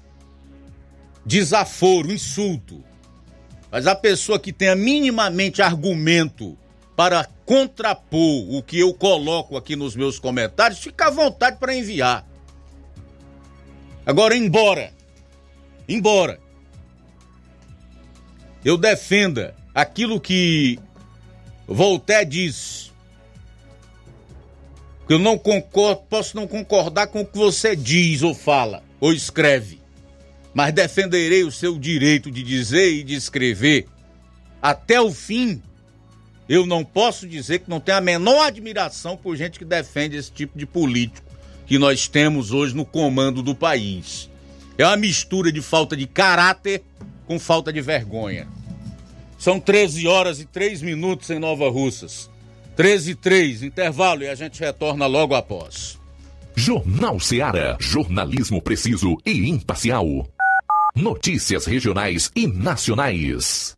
[1.25, 2.83] desaforo, insulto.
[3.71, 6.57] Mas a pessoa que tenha minimamente argumento
[6.97, 12.27] para contrapor o que eu coloco aqui nos meus comentários, fica à vontade para enviar.
[14.05, 14.93] Agora, embora,
[15.89, 16.41] embora
[18.65, 20.77] eu defenda aquilo que
[21.65, 22.91] Voltaire diz.
[25.09, 29.81] Eu não concordo, posso não concordar com o que você diz ou fala ou escreve,
[30.53, 33.87] mas defenderei o seu direito de dizer e de escrever
[34.61, 35.63] até o fim.
[36.49, 40.33] Eu não posso dizer que não tenho a menor admiração por gente que defende esse
[40.33, 41.29] tipo de político
[41.67, 44.29] que nós temos hoje no comando do país.
[44.77, 46.83] É uma mistura de falta de caráter
[47.27, 48.58] com falta de vergonha.
[49.39, 52.29] São 13 horas e 3 minutos em Nova Russas.
[52.75, 55.99] 13 e 3, intervalo e a gente retorna logo após.
[56.57, 57.77] Jornal Seara.
[57.79, 60.29] Jornalismo preciso e imparcial.
[60.95, 63.78] Notícias regionais e nacionais.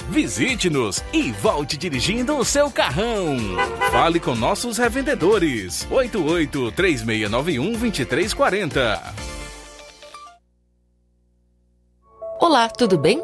[0.11, 3.37] Visite-nos e volte dirigindo o seu carrão.
[3.93, 5.87] Fale com nossos revendedores.
[5.89, 9.13] 88 3691 2340.
[12.41, 13.23] Olá, tudo bem?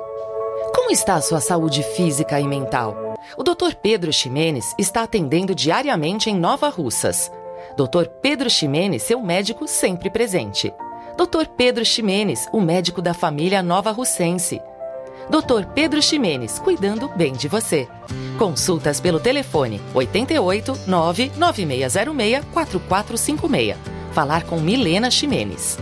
[0.73, 3.17] Como está a sua saúde física e mental?
[3.35, 3.75] O Dr.
[3.83, 7.29] Pedro Ximenes está atendendo diariamente em Nova Russas.
[7.75, 8.07] Dr.
[8.21, 10.73] Pedro Ximenes, seu médico sempre presente.
[11.17, 11.47] Dr.
[11.57, 14.61] Pedro Ximenes, o médico da família Nova Russense.
[15.29, 15.65] Dr.
[15.73, 17.87] Pedro Ximenes, cuidando bem de você.
[18.37, 23.77] Consultas pelo telefone 88 99606 4456.
[24.13, 25.77] Falar com Milena Ximenes.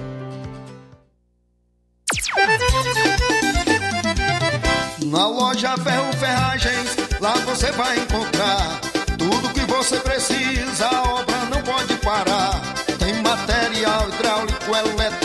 [5.05, 8.81] Na loja Ferro Ferragens, lá você vai encontrar
[9.17, 12.61] tudo que você precisa, a obra não pode parar.
[12.99, 15.24] Tem material hidráulico, elétrico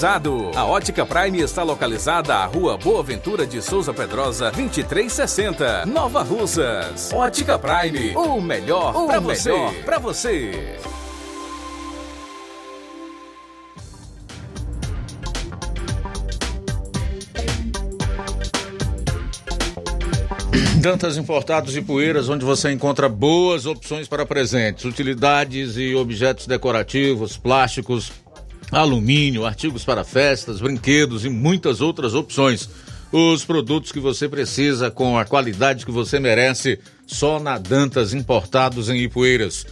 [0.03, 7.13] A Ótica Prime está localizada à Rua Boa Ventura de Souza Pedrosa, 2360, Nova Russas.
[7.13, 9.53] Ótica Prime, o melhor para você.
[9.85, 10.79] Para você.
[20.77, 27.37] Dantas Importados e Poeiras, onde você encontra boas opções para presentes, utilidades e objetos decorativos,
[27.37, 28.11] plásticos,
[28.71, 32.69] alumínio, artigos para festas, brinquedos e muitas outras opções.
[33.11, 38.89] os produtos que você precisa com a qualidade que você merece, só na Dantas Importados
[38.89, 39.65] em Ipueiras.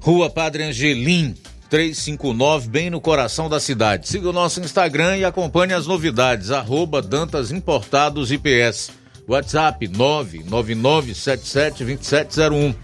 [0.00, 1.36] Rua Padre Angelim,
[1.70, 4.08] 359, bem no coração da cidade.
[4.08, 8.90] Siga o nosso Instagram e acompanhe as novidades, arroba Dantas Importados IPS.
[9.28, 12.74] WhatsApp 999772701.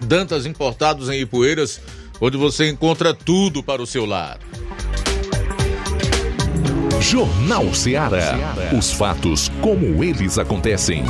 [0.00, 1.80] Dantas Importados em Ipueiras,
[2.20, 4.38] onde você encontra tudo para o seu lar.
[7.00, 8.54] Jornal Ceará.
[8.76, 11.04] Os fatos como eles acontecem.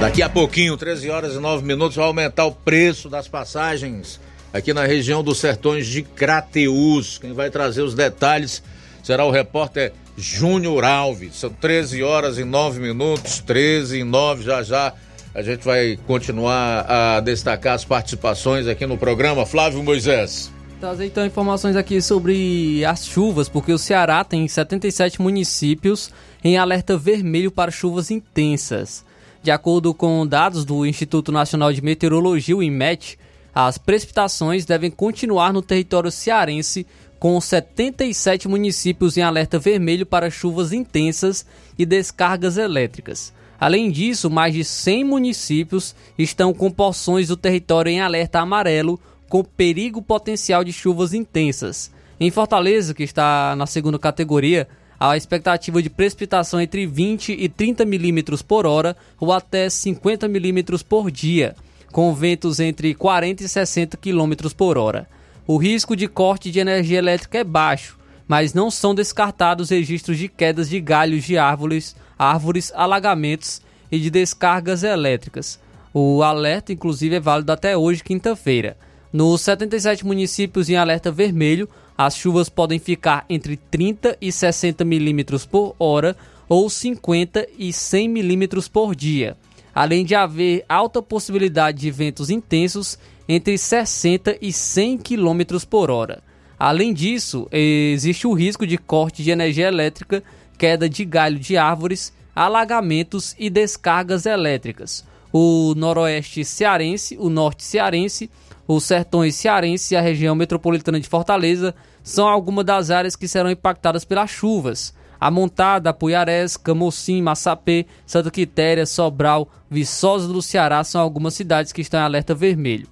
[0.00, 4.20] Daqui a pouquinho, 13 horas e 9 minutos, vai aumentar o preço das passagens
[4.52, 7.18] aqui na região dos Sertões de Crateús.
[7.18, 8.62] Quem vai trazer os detalhes
[9.02, 11.36] será o repórter Júnior Alves.
[11.36, 14.92] São 13 horas e 9 minutos, 13 e 9 já já.
[15.34, 19.46] A gente vai continuar a destacar as participações aqui no programa.
[19.46, 20.52] Flávio Moisés.
[20.78, 26.10] Trazer então informações aqui sobre as chuvas, porque o Ceará tem 77 municípios
[26.42, 29.04] em alerta vermelho para chuvas intensas.
[29.42, 33.18] De acordo com dados do Instituto Nacional de Meteorologia, o IMET,
[33.54, 36.86] as precipitações devem continuar no território cearense,
[37.18, 41.46] com 77 municípios em alerta vermelho para chuvas intensas
[41.78, 43.32] e descargas elétricas.
[43.60, 48.98] Além disso, mais de 100 municípios estão com porções do território em alerta amarelo,
[49.28, 51.92] com perigo potencial de chuvas intensas.
[52.18, 54.66] Em Fortaleza, que está na segunda categoria,
[54.98, 60.82] a expectativa de precipitação entre 20 e 30 milímetros por hora ou até 50 milímetros
[60.82, 61.54] por dia,
[61.92, 65.06] com ventos entre 40 e 60 quilômetros por hora.
[65.46, 70.26] O risco de corte de energia elétrica é baixo, mas não são descartados registros de
[70.26, 75.60] quedas de galhos de árvores, árvores, alagamentos e de descargas elétricas.
[75.92, 78.76] O alerta, inclusive, é válido até hoje, quinta-feira.
[79.12, 81.68] Nos 77 municípios em alerta vermelho,
[81.98, 86.16] as chuvas podem ficar entre 30 e 60 milímetros por hora
[86.48, 89.36] ou 50 e 100 milímetros por dia,
[89.74, 92.98] além de haver alta possibilidade de ventos intensos
[93.28, 96.22] entre 60 e 100 quilômetros por hora.
[96.58, 100.22] Além disso, existe o risco de corte de energia elétrica,
[100.56, 105.04] queda de galho de árvores, alagamentos e descargas elétricas.
[105.32, 108.30] O noroeste cearense, o norte cearense,
[108.66, 113.50] os sertões cearenses e a região metropolitana de Fortaleza são algumas das áreas que serão
[113.50, 114.94] impactadas pelas chuvas.
[115.22, 121.80] A Montada, Apuiarés, Camocim, Massapê, Santa Quitéria, Sobral, Viçosa do Ceará são algumas cidades que
[121.80, 122.88] estão em alerta vermelho.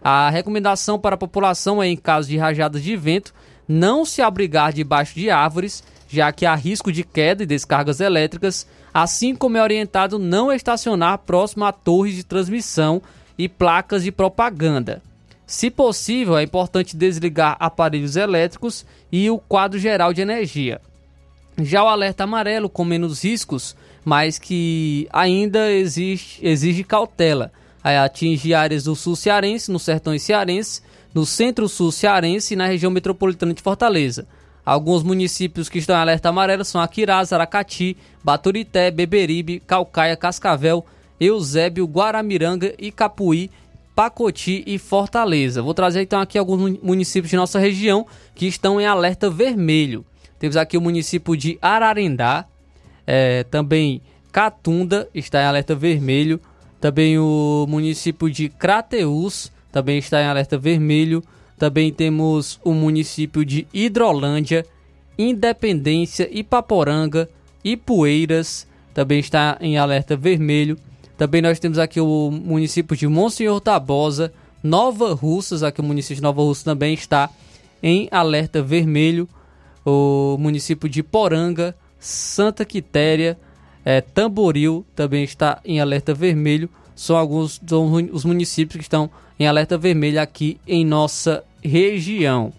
[0.00, 3.34] A recomendação para a população é, em caso de rajadas de vento,
[3.66, 8.64] não se abrigar debaixo de árvores, já que há risco de queda e descargas elétricas,
[8.94, 13.02] assim como é orientado não estacionar próximo a torres de transmissão
[13.36, 15.02] e placas de propaganda.
[15.44, 20.80] Se possível, é importante desligar aparelhos elétricos e o quadro geral de energia.
[21.64, 27.52] Já o alerta amarelo, com menos riscos, mas que ainda exige, exige cautela,
[27.82, 30.82] atinge áreas do sul cearense, no sertão cearense,
[31.14, 34.26] no centro-sul cearense e na região metropolitana de Fortaleza.
[34.64, 40.86] Alguns municípios que estão em alerta amarelo são Aquirás, Aracati, Baturité, Beberibe, Calcaia, Cascavel,
[41.20, 43.50] Eusébio, Guaramiranga e Capuí,
[43.94, 45.62] Pacoti e Fortaleza.
[45.62, 50.04] Vou trazer então aqui alguns municípios de nossa região que estão em alerta vermelho.
[50.42, 52.46] Temos aqui o município de Ararendá,
[53.06, 56.40] é, também Catunda está em alerta vermelho,
[56.80, 61.22] também o município de Crateús também está em alerta vermelho,
[61.56, 64.66] também temos o município de Hidrolândia,
[65.16, 67.30] Independência, Ipaporanga,
[67.64, 70.76] Ipueiras também está em alerta vermelho.
[71.16, 76.22] Também nós temos aqui o município de Monsenhor Tabosa, Nova Russas, aqui o município de
[76.22, 77.30] Nova Russa também está
[77.80, 79.28] em alerta vermelho.
[79.84, 83.38] O município de Poranga, Santa Quitéria,
[83.84, 86.68] é, Tamboril também está em alerta vermelho.
[86.94, 92.52] São alguns são os municípios que estão em alerta vermelho aqui em nossa região.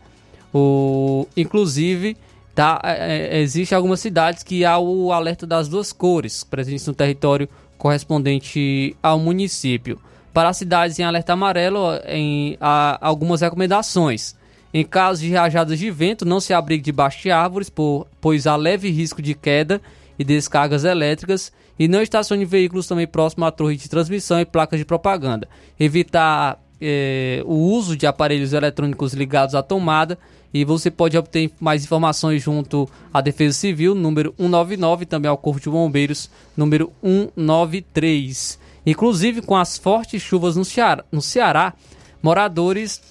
[0.53, 2.17] O, inclusive,
[2.53, 7.47] tá, é, existe algumas cidades que há o alerta das duas cores presentes no território
[7.77, 9.99] correspondente ao município.
[10.33, 14.35] Para as cidades em alerta amarelo, em, há algumas recomendações.
[14.73, 18.55] Em caso de rajadas de vento, não se abrigue debaixo de árvores, por, pois há
[18.55, 19.79] leve risco de queda
[20.17, 21.51] e descargas elétricas.
[21.77, 25.47] E não estacione veículos também próximo à torre de transmissão e placas de propaganda.
[25.79, 30.17] Evitar eh, o uso de aparelhos eletrônicos ligados à tomada
[30.53, 35.59] e você pode obter mais informações junto à Defesa Civil, número 199, também ao Corpo
[35.59, 38.59] de Bombeiros, número 193.
[38.85, 41.73] Inclusive, com as fortes chuvas no Ceará, no Ceará
[42.21, 43.01] moradores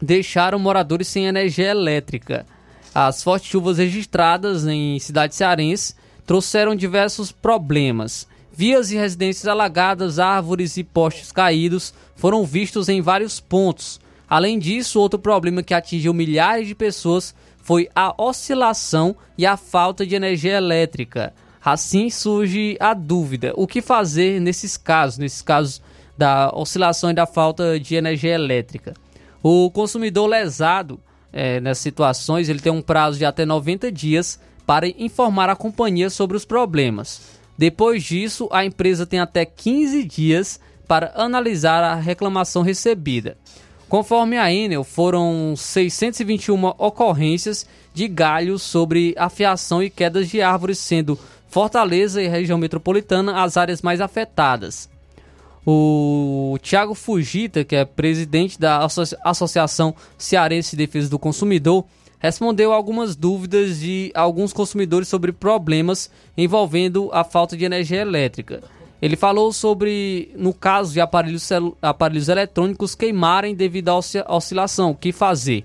[0.00, 2.46] deixaram moradores sem energia elétrica.
[2.94, 5.94] As fortes chuvas registradas em cidades cearenses
[6.26, 8.26] trouxeram diversos problemas.
[8.52, 14.00] Vias e residências alagadas, árvores e postes caídos foram vistos em vários pontos.
[14.28, 20.06] Além disso, outro problema que atingiu milhares de pessoas foi a oscilação e a falta
[20.06, 21.32] de energia elétrica.
[21.64, 25.80] Assim surge a dúvida: o que fazer nesses casos, nesses casos
[26.16, 28.94] da oscilação e da falta de energia elétrica?
[29.42, 31.00] O consumidor lesado
[31.32, 36.10] é, nessas situações ele tem um prazo de até 90 dias para informar a companhia
[36.10, 37.38] sobre os problemas.
[37.56, 43.36] Depois disso, a empresa tem até 15 dias para analisar a reclamação recebida.
[43.88, 51.18] Conforme a Enel, foram 621 ocorrências de galhos sobre afiação e quedas de árvores, sendo
[51.50, 54.88] Fortaleza e região metropolitana as áreas mais afetadas.
[55.72, 58.84] O Tiago Fugita, que é presidente da
[59.22, 61.84] Associação Cearense de Defesa do Consumidor,
[62.18, 68.64] respondeu algumas dúvidas de alguns consumidores sobre problemas envolvendo a falta de energia elétrica.
[69.00, 71.48] Ele falou sobre, no caso de aparelhos,
[71.80, 75.64] aparelhos eletrônicos queimarem devido à oscilação, o que fazer.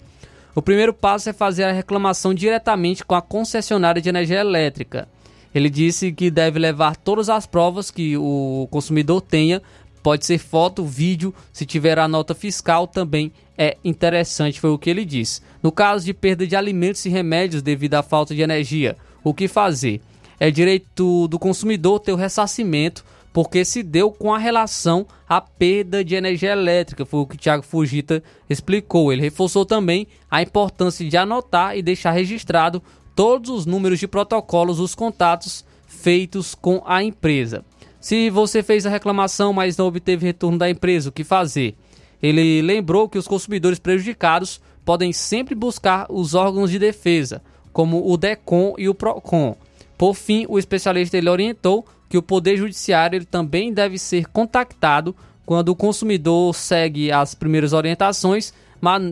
[0.53, 5.07] O primeiro passo é fazer a reclamação diretamente com a concessionária de energia elétrica.
[5.53, 9.61] Ele disse que deve levar todas as provas que o consumidor tenha
[10.05, 14.87] Pode ser foto, vídeo, se tiver a nota fiscal também é interessante, foi o que
[14.87, 15.41] ele disse.
[15.63, 19.47] No caso de perda de alimentos e remédios devido à falta de energia, o que
[19.47, 19.99] fazer?
[20.39, 23.03] É direito do consumidor ter o ressarcimento,
[23.33, 27.63] porque se deu com a relação à perda de energia elétrica, foi o que Tiago
[27.63, 29.11] Fugita explicou.
[29.11, 32.79] Ele reforçou também a importância de anotar e deixar registrado
[33.15, 37.65] todos os números de protocolos, os contatos feitos com a empresa.
[38.05, 41.73] Se você fez a reclamação, mas não obteve retorno da empresa, o que fazer?
[42.21, 47.41] Ele lembrou que os consumidores prejudicados podem sempre buscar os órgãos de defesa,
[47.73, 49.57] como o DECOM e o PROCON.
[49.97, 55.15] Por fim, o especialista ele orientou que o Poder Judiciário ele também deve ser contactado
[55.43, 58.53] quando o consumidor segue as primeiras orientações,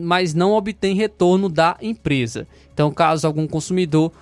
[0.04, 2.46] mas não obtém retorno da empresa.
[2.72, 4.12] Então, caso algum consumidor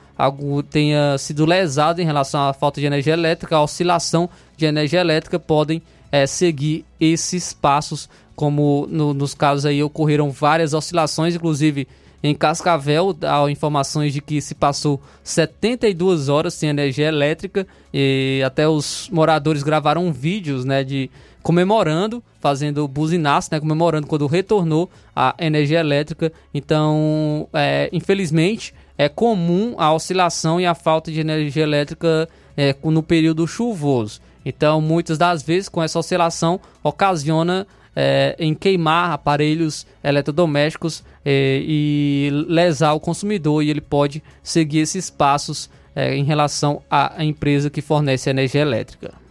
[0.71, 4.31] tenha sido lesado em relação à falta de energia elétrica, a oscilação
[4.63, 10.73] de energia elétrica podem é, seguir esses passos, como no, nos casos aí ocorreram várias
[10.73, 11.89] oscilações, inclusive
[12.23, 18.69] em Cascavel, há informações de que se passou 72 horas sem energia elétrica e até
[18.69, 21.11] os moradores gravaram vídeos, né, de
[21.43, 26.33] comemorando, fazendo buzinaço, né, comemorando quando retornou a energia elétrica.
[26.55, 33.03] Então, é, infelizmente, é comum a oscilação e a falta de energia elétrica é, no
[33.03, 34.21] período chuvoso.
[34.45, 42.31] Então, muitas das vezes, com essa oscilação, ocasiona é, em queimar aparelhos eletrodomésticos é, e
[42.49, 47.83] lesar o consumidor, e ele pode seguir esses passos é, em relação à empresa que
[47.83, 49.23] fornece energia elétrica.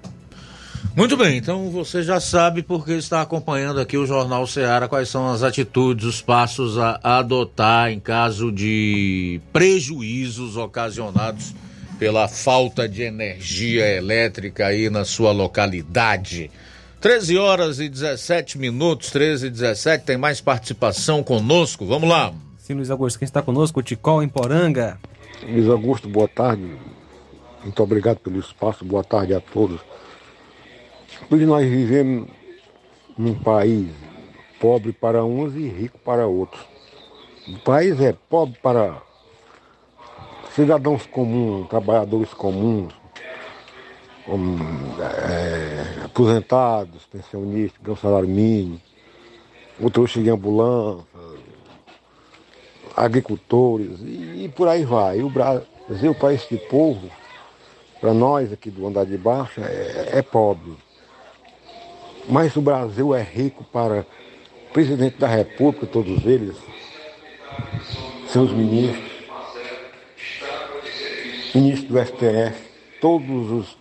[0.95, 5.31] Muito bem, então você já sabe porque está acompanhando aqui o Jornal Ceará quais são
[5.31, 11.53] as atitudes, os passos a adotar em caso de prejuízos ocasionados
[12.01, 16.49] pela falta de energia elétrica aí na sua localidade.
[16.99, 22.33] 13 horas e 17 minutos, 13 e 17, tem mais participação conosco, vamos lá.
[22.57, 24.97] Sim, Luiz Augusto, quem está conosco, o Ticol em Poranga.
[25.47, 26.71] Luiz Augusto, boa tarde,
[27.63, 29.79] muito obrigado pelo espaço, boa tarde a todos.
[31.29, 32.27] Hoje nós vivemos
[33.15, 33.89] num país
[34.59, 36.63] pobre para uns e rico para outros.
[37.47, 39.03] O país é pobre para
[40.55, 42.93] cidadãos comuns, trabalhadores comuns,
[44.25, 44.57] como,
[44.99, 48.79] é, aposentados, pensionistas, ganham salário mínimo,
[49.79, 51.05] motoristas de ambulância,
[52.95, 55.19] agricultores e, e, por aí vai.
[55.19, 57.09] E o Brasil, para esse povo,
[57.99, 60.73] para nós aqui do andar de baixo, é, é pobre.
[62.29, 64.05] Mas o Brasil é rico para
[64.69, 66.55] o presidente da República, todos eles,
[68.27, 69.10] seus ministros,
[71.53, 72.69] ministro do STF,
[72.99, 73.77] todos os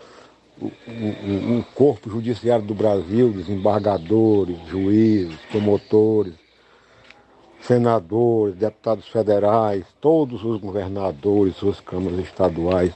[0.60, 6.34] o, o, corpo judiciário do Brasil, desembargadores, juízes, promotores,
[7.62, 12.92] senadores, deputados federais, todos os governadores, suas câmaras estaduais,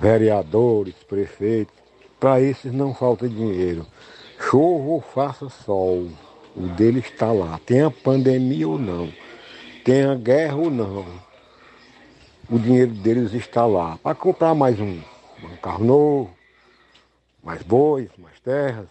[0.00, 1.74] vereadores, prefeitos,
[2.18, 3.86] para esses não falta dinheiro.
[4.40, 6.08] Chova ou faça sol,
[6.56, 7.60] O dele está lá.
[7.64, 9.12] Tenha pandemia ou não,
[9.84, 11.04] tenha guerra ou não,
[12.50, 13.98] o dinheiro deles está lá.
[14.02, 15.00] Para comprar mais um,
[15.42, 16.30] um carro novo,
[17.42, 18.86] mais bois, mais terras,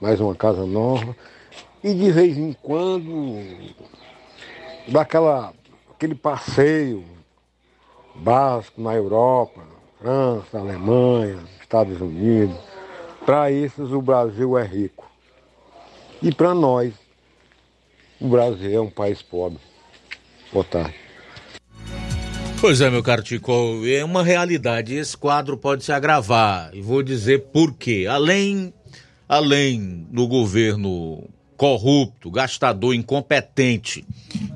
[0.00, 1.16] mais uma casa nova.
[1.82, 3.36] E de vez em quando
[4.88, 5.52] dá aquela,
[5.90, 7.04] aquele passeio
[8.14, 9.62] básico na Europa,
[9.98, 12.56] França, Alemanha, Estados Unidos.
[13.24, 15.08] Para esses o Brasil é rico.
[16.20, 16.92] E para nós,
[18.20, 19.60] o Brasil é um país pobre.
[20.52, 21.01] Boa tarde.
[22.62, 24.94] Pois é, meu caro Tico, é uma realidade.
[24.94, 26.70] Esse quadro pode se agravar.
[26.72, 28.06] E vou dizer por quê.
[28.08, 28.72] Além,
[29.28, 34.04] além do governo corrupto, gastador, incompetente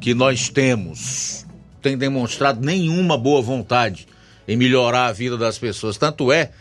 [0.01, 1.45] que nós temos,
[1.83, 4.07] tem demonstrado nenhuma boa vontade
[4.47, 5.99] em melhorar a vida das pessoas.
[5.99, 6.53] Tanto é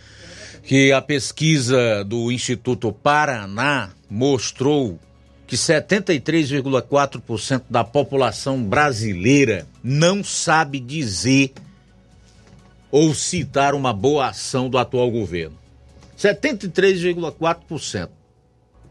[0.64, 5.00] que a pesquisa do Instituto Paraná mostrou
[5.48, 11.54] que 73,4% da população brasileira não sabe dizer
[12.90, 15.58] ou citar uma boa ação do atual governo.
[16.18, 18.10] 73,4%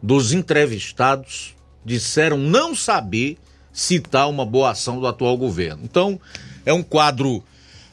[0.03, 1.55] dos entrevistados
[1.85, 3.39] disseram não saber
[3.73, 5.83] citar uma boa ação do atual governo.
[5.83, 6.21] Então,
[6.65, 7.43] é um quadro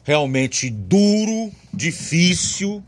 [0.03, 2.83] realmente duro, difícil,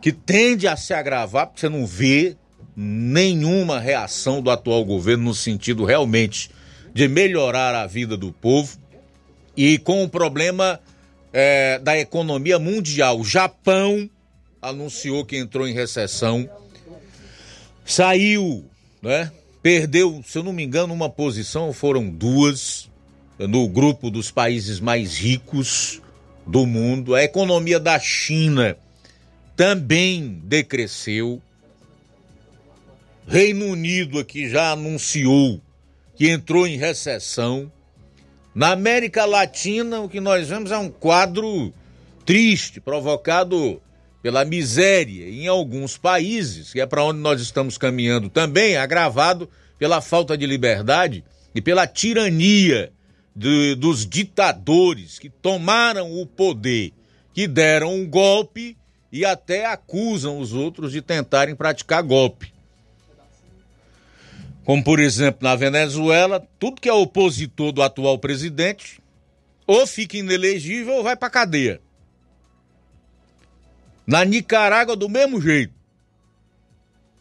[0.00, 2.36] que tende a se agravar, porque você não vê
[2.76, 6.50] nenhuma reação do atual governo no sentido realmente
[6.94, 8.78] de melhorar a vida do povo
[9.56, 10.80] e com o problema
[11.32, 13.18] é, da economia mundial.
[13.20, 14.08] O Japão
[14.60, 16.48] anunciou que entrou em recessão,
[17.84, 18.64] saiu,
[19.02, 19.30] né?
[19.62, 22.88] Perdeu, se eu não me engano, uma posição, foram duas,
[23.38, 26.00] no grupo dos países mais ricos
[26.46, 27.14] do mundo.
[27.14, 28.76] A economia da China
[29.56, 31.42] também decresceu.
[33.30, 35.60] Reino Unido aqui já anunciou
[36.16, 37.70] que entrou em recessão.
[38.52, 41.72] Na América Latina, o que nós vemos é um quadro
[42.26, 43.80] triste, provocado
[44.20, 49.48] pela miséria em alguns países, que é para onde nós estamos caminhando também, agravado
[49.78, 51.22] pela falta de liberdade
[51.54, 52.92] e pela tirania
[53.34, 56.92] de, dos ditadores que tomaram o poder,
[57.32, 58.76] que deram um golpe
[59.12, 62.52] e até acusam os outros de tentarem praticar golpe.
[64.70, 69.00] Como, por exemplo, na Venezuela, tudo que é opositor do atual presidente
[69.66, 71.80] ou fica inelegível ou vai para cadeia.
[74.06, 75.74] Na Nicarágua, do mesmo jeito.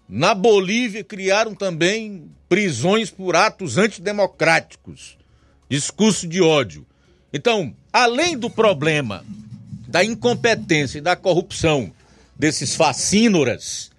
[0.08, 5.18] Na Bolívia, criaram também prisões por atos antidemocráticos,
[5.68, 6.86] discurso de ódio.
[7.34, 9.26] Então, além do problema
[9.88, 11.92] da incompetência e da corrupção
[12.38, 13.90] desses facínoras,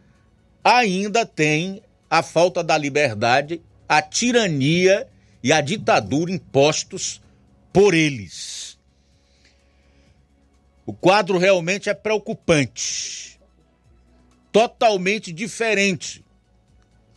[0.62, 5.06] ainda tem a falta da liberdade, a tirania
[5.42, 7.22] e a ditadura impostos
[7.72, 8.76] por eles.
[10.84, 13.38] O quadro realmente é preocupante.
[14.50, 16.24] Totalmente diferente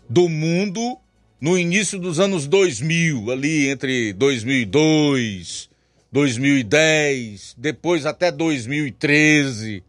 [0.07, 0.99] do mundo
[1.41, 5.70] no início dos anos 2000, ali entre 2002,
[6.11, 9.84] 2010, depois até 2013,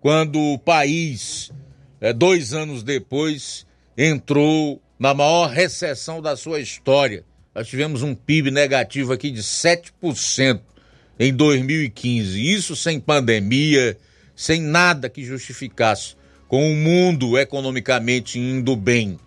[0.00, 1.52] quando o país,
[2.00, 3.64] é, dois anos depois,
[3.96, 7.24] entrou na maior recessão da sua história.
[7.54, 10.60] Nós tivemos um PIB negativo aqui de 7%
[11.18, 12.52] em 2015.
[12.52, 13.96] Isso sem pandemia,
[14.36, 16.14] sem nada que justificasse,
[16.48, 19.18] com o mundo economicamente indo bem.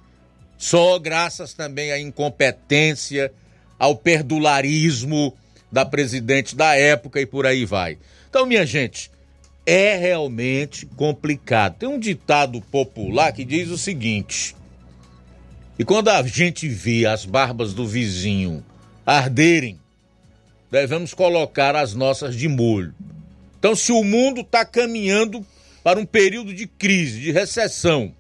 [0.57, 3.31] Só graças também à incompetência,
[3.77, 5.35] ao perdularismo
[5.71, 7.97] da presidente da época e por aí vai.
[8.29, 9.11] Então, minha gente,
[9.65, 11.77] é realmente complicado.
[11.77, 14.55] Tem um ditado popular que diz o seguinte:
[15.77, 18.63] e quando a gente vê as barbas do vizinho
[19.05, 19.79] arderem,
[20.71, 22.93] devemos colocar as nossas de molho.
[23.57, 25.45] Então, se o mundo está caminhando
[25.83, 28.13] para um período de crise, de recessão,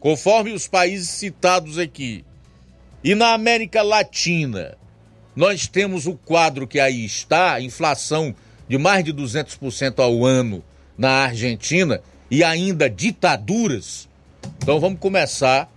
[0.00, 2.24] conforme os países citados aqui,
[3.02, 4.76] e na América Latina,
[5.36, 8.34] nós temos o quadro que aí está, inflação
[8.68, 10.64] de mais de 200% ao ano
[10.98, 12.00] na Argentina
[12.30, 14.08] e ainda ditaduras.
[14.60, 15.70] Então vamos começar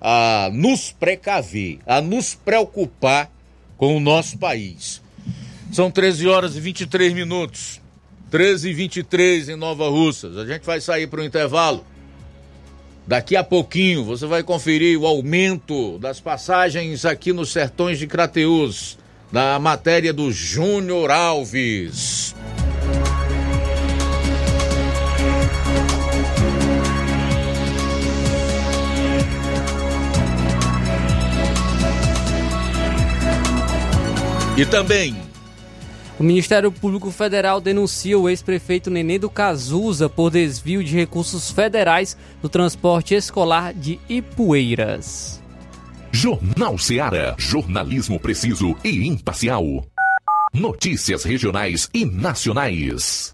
[0.00, 3.30] a nos precaver, a nos preocupar
[3.78, 5.00] com o nosso país.
[5.72, 7.80] São 13 horas e 23 minutos.
[8.30, 10.36] 13 e 23 em Nova Russas.
[10.36, 11.86] A gente vai sair para o intervalo.
[13.06, 18.98] Daqui a pouquinho você vai conferir o aumento das passagens aqui nos Sertões de Crateus,
[19.30, 22.34] na matéria do Júnior Alves.
[34.56, 35.16] E também
[36.16, 42.16] o Ministério Público Federal denuncia o ex-prefeito Nenê do Cazuza por desvio de recursos federais
[42.40, 45.42] no transporte escolar de Ipueiras.
[46.12, 47.34] Jornal Seara.
[47.36, 49.64] Jornalismo preciso e imparcial.
[50.52, 53.33] Notícias regionais e nacionais.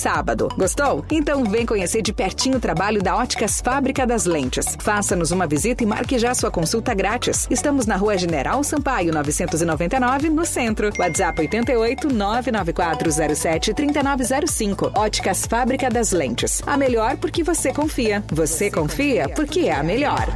[0.00, 0.48] sábado.
[0.56, 1.04] Gostou?
[1.10, 4.76] Então vem conhecer de pertinho o trabalho da Óticas Fábrica das Lentes.
[4.80, 7.46] Faça-nos uma visita e marque já sua consulta grátis.
[7.50, 10.90] Estamos na Rua General Sampaio, 999, no centro.
[10.98, 14.92] WhatsApp 88 99407 3905.
[14.96, 16.62] Óticas Fábrica das Lentes.
[16.66, 18.24] A melhor porque você confia.
[18.32, 20.26] Você confia porque é a melhor.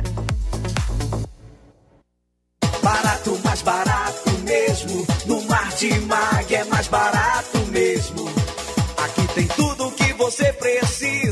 [2.82, 5.06] Barato, mais barato mesmo.
[5.24, 7.53] No Martimag é mais barato
[9.34, 11.23] tem tudo o que você precisa.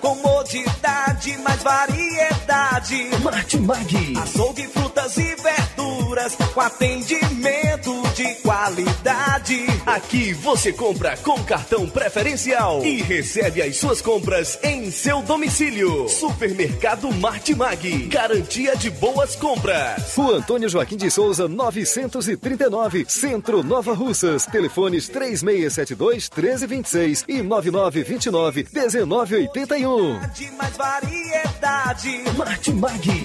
[0.00, 3.08] Comodidade, mais variedade.
[3.22, 4.18] Martimag.
[4.20, 6.34] Açougue, frutas e verduras.
[6.52, 9.64] Com atendimento de qualidade.
[9.86, 16.08] Aqui você compra com cartão preferencial e recebe as suas compras em seu domicílio.
[16.08, 18.08] Supermercado Martimag.
[18.08, 20.14] Garantia de boas compras.
[20.16, 24.46] Rua Antônio Joaquim de Souza, 939, Centro Nova Russas.
[24.46, 28.64] Telefones 3672 1326 e 9929
[29.54, 30.18] 1981.
[30.34, 32.24] De mais variedade.
[32.36, 33.24] Martimag.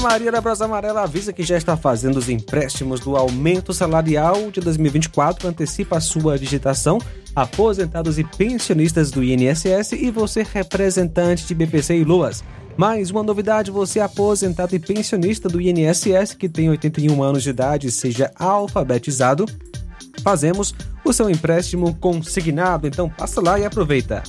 [0.00, 4.58] Maria da Brasa Amarela avisa que já está fazendo os empréstimos do aumento salarial de
[4.58, 6.98] 2024, antecipa a sua digitação,
[7.36, 12.42] aposentados e pensionistas do INSS e você representante de BPC e Luas.
[12.78, 17.90] Mais uma novidade, você aposentado e pensionista do INSS que tem 81 anos de idade
[17.90, 19.44] seja alfabetizado,
[20.22, 20.74] fazemos
[21.04, 24.22] o seu empréstimo consignado, então passa lá e aproveita.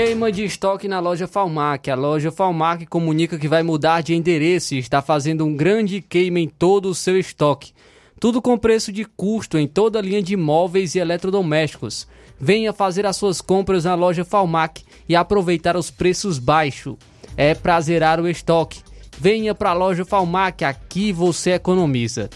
[0.00, 1.90] Queima de estoque na loja Falmac.
[1.90, 6.38] A loja Falmac comunica que vai mudar de endereço e está fazendo um grande queima
[6.38, 7.72] em todo o seu estoque.
[8.20, 12.06] Tudo com preço de custo em toda a linha de móveis e eletrodomésticos.
[12.38, 16.94] Venha fazer as suas compras na loja Falmac e aproveitar os preços baixos.
[17.36, 18.80] É pra zerar o estoque.
[19.18, 22.30] Venha para a loja Falmac, aqui você economiza.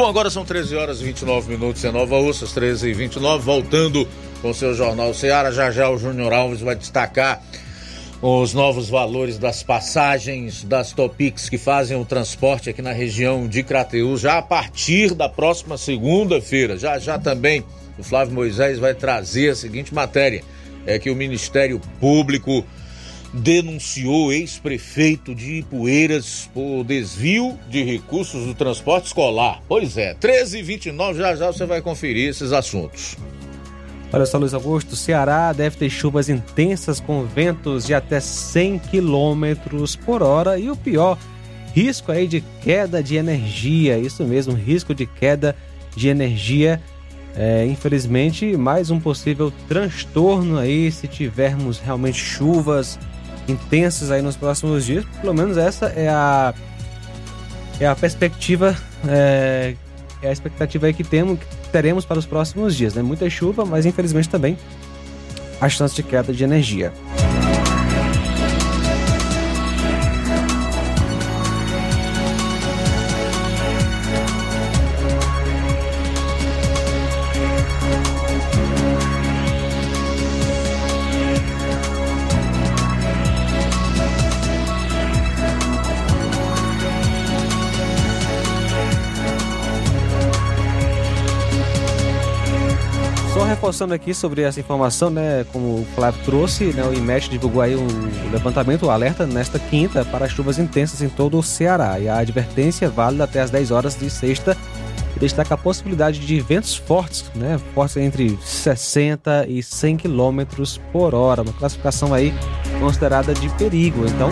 [0.06, 4.06] Bom, agora são 13 horas e 29 minutos em Nova Russas, 13 e 29 voltando
[4.40, 5.50] com seu Jornal Seara.
[5.50, 7.42] Já já o Júnior Alves vai destacar
[8.22, 13.64] os novos valores das passagens das Topics que fazem o transporte aqui na região de
[13.64, 16.78] Crateus já a partir da próxima segunda-feira.
[16.78, 17.64] Já já também
[17.98, 20.44] o Flávio Moisés vai trazer a seguinte matéria:
[20.86, 22.64] é que o Ministério Público
[23.32, 29.62] denunciou ex-prefeito de Ipueiras por desvio de recursos do transporte escolar.
[29.68, 33.16] Pois é, 13 e 29 já já você vai conferir esses assuntos.
[34.12, 39.96] Olha só, Luiz Augusto, Ceará deve ter chuvas intensas com ventos de até 100 km
[40.04, 41.18] por hora e o pior,
[41.74, 43.98] risco aí de queda de energia.
[43.98, 45.56] Isso mesmo, risco de queda
[45.94, 46.80] de energia.
[47.34, 52.98] É, infelizmente, mais um possível transtorno aí se tivermos realmente chuvas
[53.48, 55.04] intensas aí nos próximos dias.
[55.20, 56.54] Pelo menos essa é a
[57.78, 59.74] é a perspectiva é,
[60.22, 63.02] é a expectativa aí que temos que teremos para os próximos dias, né?
[63.02, 64.56] Muita chuva, mas infelizmente também
[65.60, 66.92] a chance de queda de energia.
[93.76, 97.76] Reforçando aqui sobre essa informação, né, como o Flávio trouxe, né, o IMET divulgou aí
[97.76, 97.86] um
[98.32, 102.00] levantamento, um alerta nesta quinta para chuvas intensas em todo o Ceará.
[102.00, 104.56] E a advertência é válida até as 10 horas de sexta
[105.14, 110.40] e destaca a possibilidade de ventos fortes, né, fortes entre 60 e 100 km
[110.90, 112.32] por hora, uma classificação aí
[112.80, 114.06] considerada de perigo.
[114.06, 114.30] Então,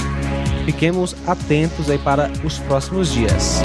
[0.65, 3.61] fiquemos atentos aí para os próximos dias.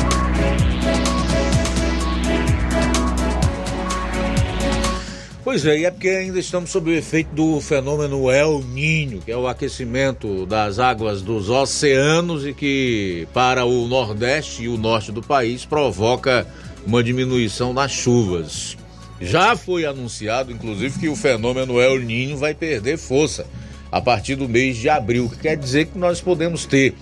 [5.50, 9.32] Pois é, e é porque ainda estamos sob o efeito do fenômeno El Ninho, que
[9.32, 15.12] é o aquecimento das águas dos oceanos e que para o nordeste e o norte
[15.12, 16.46] do país provoca
[16.86, 18.78] uma diminuição das chuvas.
[19.20, 23.48] Já foi anunciado, inclusive, que o fenômeno El Ninho vai perder força
[23.92, 26.94] a partir do mês de abril, que quer dizer que nós podemos ter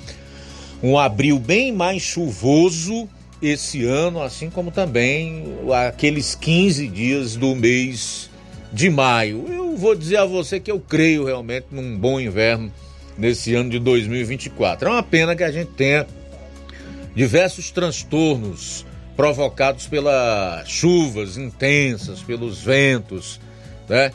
[0.82, 3.10] um abril bem mais chuvoso
[3.42, 5.44] esse ano, assim como também
[5.86, 8.30] aqueles 15 dias do mês
[8.72, 9.46] de maio.
[9.48, 12.72] Eu vou dizer a você que eu creio realmente num bom inverno
[13.18, 14.88] nesse ano de 2024.
[14.88, 16.06] É uma pena que a gente tenha
[17.16, 18.86] diversos transtornos
[19.16, 23.40] provocados pelas chuvas intensas, pelos ventos,
[23.90, 24.12] né?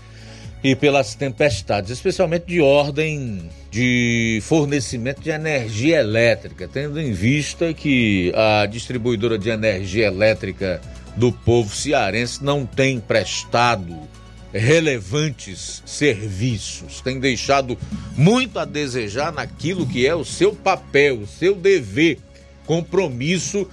[0.62, 8.32] E pelas tempestades, especialmente de ordem de fornecimento de energia elétrica, tendo em vista que
[8.36, 10.80] a distribuidora de energia elétrica
[11.16, 14.08] do povo cearense não tem prestado
[14.52, 17.78] relevantes serviços, tem deixado
[18.16, 22.18] muito a desejar naquilo que é o seu papel, o seu dever,
[22.66, 23.68] compromisso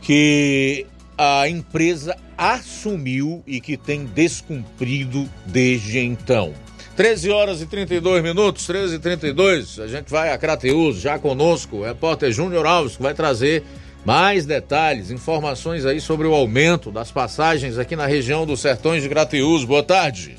[0.00, 0.86] que
[1.16, 6.52] a empresa assumiu e que tem descumprido desde então.
[6.96, 11.78] 13 horas e 32 minutos, 13 e 32, a gente vai a Crateus, já conosco,
[11.78, 13.64] o repórter Júnior Alves, que vai trazer
[14.04, 19.08] mais detalhes, informações aí sobre o aumento das passagens aqui na região dos Sertões de
[19.08, 19.64] Grateus.
[19.64, 20.36] Boa tarde.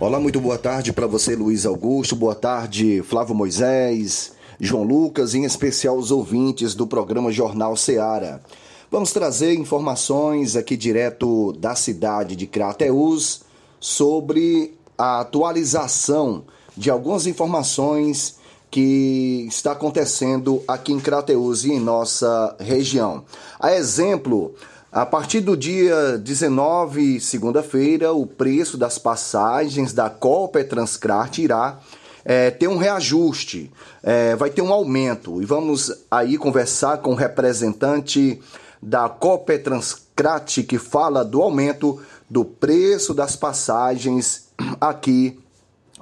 [0.00, 2.16] Olá, muito boa tarde para você, Luiz Augusto.
[2.16, 8.42] Boa tarde, Flávio Moisés, João Lucas, em especial os ouvintes do programa Jornal Seara.
[8.90, 13.42] Vamos trazer informações aqui direto da cidade de Crateus
[13.78, 16.42] sobre a atualização
[16.76, 18.39] de algumas informações
[18.70, 23.24] que está acontecendo aqui em Crateus e em nossa região.
[23.58, 24.54] A exemplo,
[24.92, 31.80] a partir do dia 19, segunda-feira, o preço das passagens da Copa Transcrat irá
[32.24, 33.72] é, ter um reajuste,
[34.02, 35.42] é, vai ter um aumento.
[35.42, 38.40] E vamos aí conversar com o representante
[38.80, 44.48] da Copa Transcrat que fala do aumento do preço das passagens
[44.80, 45.38] aqui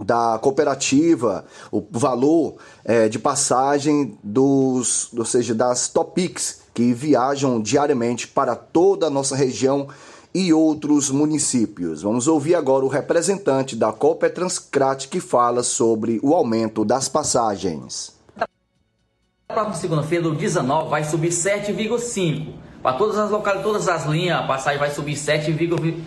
[0.05, 8.29] da cooperativa, o valor é, de passagem dos, ou seja, das Topics que viajam diariamente
[8.29, 9.89] para toda a nossa região
[10.35, 12.03] e outros municípios.
[12.03, 18.17] Vamos ouvir agora o representante da Copetranscrat que fala sobre o aumento das passagens.
[18.37, 18.47] Na
[19.55, 24.47] próxima segunda-feira, do 19, vai subir 7,5 para todas as localidades, todas as linhas, a
[24.47, 26.01] passagem vai subir 7,5.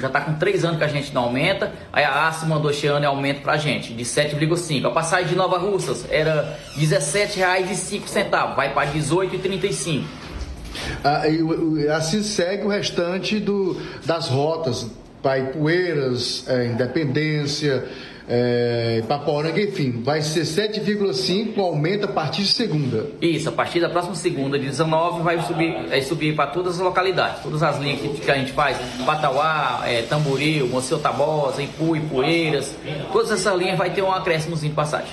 [0.00, 1.72] Já está com 3 anos que a gente não aumenta.
[1.92, 4.86] Aí a ASA mandou este ano aumento para a gente, de 7,5.
[4.86, 10.04] A passagem de Nova Russas era R$ 17,05, vai para R$ 18,35.
[11.02, 14.86] Ah, e, assim segue o restante do, das rotas,
[15.22, 17.84] para Ipueiras, é, Independência,
[18.28, 23.06] é, Paporanga, enfim, vai ser 7,5, aumenta a partir de segunda.
[23.20, 26.80] Isso, a partir da próxima segunda, de 19, vai subir, vai subir para todas as
[26.80, 31.96] localidades, todas as linhas que, que a gente faz, Patauá, é, Tamboril, Moceu Tabosa, Ipu,
[31.96, 32.74] Ipueiras,
[33.12, 35.08] todas essas linhas vai ter um acréscimo de passagem.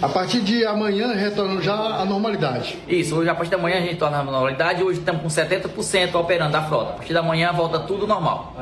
[0.00, 2.76] A partir de amanhã, retornando já à normalidade.
[2.86, 6.14] Isso, hoje a partir da manhã a gente torna à normalidade, hoje estamos com 70%
[6.14, 6.90] operando a frota.
[6.90, 8.54] A partir da manhã volta tudo normal.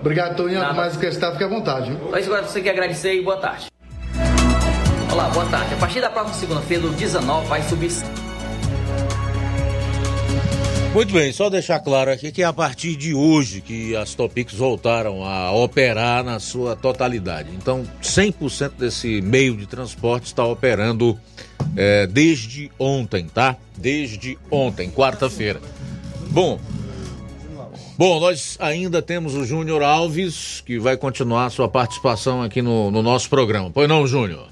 [0.00, 0.60] Obrigado, Toninho.
[0.60, 0.74] Nada.
[0.74, 1.90] Mais acrescentar, fique à vontade.
[1.90, 3.66] Então, isso agora você quer agradecer e boa tarde.
[5.12, 5.74] Olá, boa tarde.
[5.74, 7.90] A partir da próxima segunda-feira, do 19, vai subir.
[10.92, 14.54] Muito bem, só deixar claro aqui que é a partir de hoje que as Topics
[14.54, 17.50] voltaram a operar na sua totalidade.
[17.54, 21.16] Então, 100% desse meio de transporte está operando
[21.76, 23.56] é, desde ontem, tá?
[23.76, 25.60] Desde ontem, quarta-feira.
[26.30, 26.58] Bom,
[28.00, 33.02] Bom, nós ainda temos o Júnior Alves, que vai continuar sua participação aqui no, no
[33.02, 33.70] nosso programa.
[33.70, 34.48] Pois não, Júnior?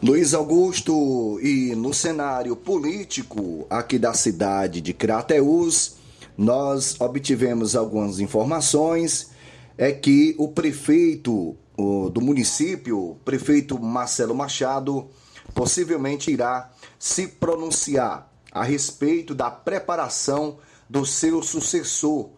[0.00, 5.96] Luiz Augusto, e no cenário político aqui da cidade de Crateús,
[6.38, 9.32] nós obtivemos algumas informações.
[9.76, 15.08] É que o prefeito o, do município, prefeito Marcelo Machado,
[15.52, 20.58] possivelmente irá se pronunciar a respeito da preparação
[20.88, 22.30] do seu sucessor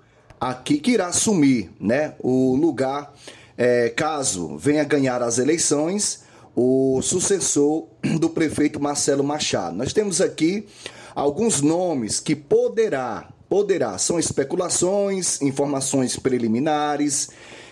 [0.50, 3.12] aqui que irá assumir né, o lugar,
[3.58, 6.24] é, caso venha ganhar as eleições,
[6.54, 7.86] o sucessor
[8.20, 9.76] do prefeito Marcelo Machado.
[9.76, 10.66] Nós temos aqui
[11.14, 17.30] alguns nomes que poderá, poderá, são especulações, informações preliminares,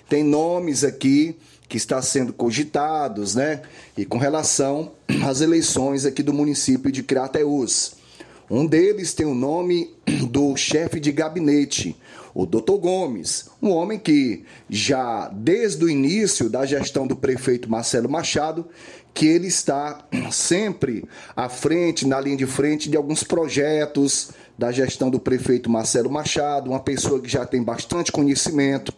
[0.08, 1.36] tem nomes aqui
[1.68, 3.62] que está sendo cogitados, né?
[3.96, 4.92] E com relação
[5.24, 7.94] às eleições aqui do município de Crateús.
[8.50, 9.94] Um deles tem o nome
[10.30, 11.96] do chefe de gabinete,
[12.34, 18.10] o doutor Gomes, um homem que já desde o início da gestão do prefeito Marcelo
[18.10, 18.66] Machado,
[19.14, 21.04] que ele está sempre
[21.36, 26.70] à frente, na linha de frente de alguns projetos da gestão do prefeito Marcelo Machado,
[26.70, 28.92] uma pessoa que já tem bastante conhecimento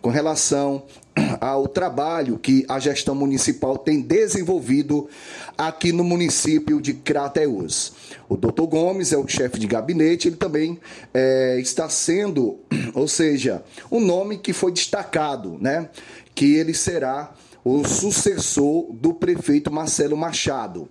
[0.00, 0.84] com relação
[1.40, 5.08] ao trabalho que a gestão municipal tem desenvolvido
[5.56, 7.92] aqui no município de Crateús.
[8.28, 10.78] O doutor Gomes é o chefe de gabinete, ele também
[11.12, 12.58] é, está sendo,
[12.94, 15.90] ou seja, um nome que foi destacado, né?
[16.34, 17.34] Que ele será
[17.64, 20.88] o sucessor do prefeito Marcelo Machado.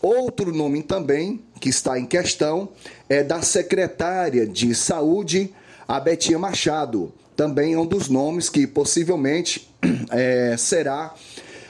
[0.00, 2.70] Outro nome também que está em questão
[3.08, 5.54] é da secretária de saúde,
[5.86, 7.12] a Betinha Machado.
[7.36, 9.72] Também é um dos nomes que possivelmente
[10.10, 11.14] é, será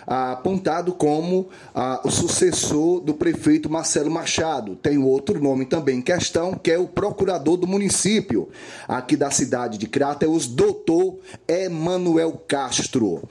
[0.07, 4.77] apontado como ah, o sucessor do prefeito Marcelo Machado.
[4.77, 8.49] Tem outro nome também em questão, que é o procurador do município,
[8.89, 13.29] aqui da cidade de Crateus, doutor Emanuel Castro.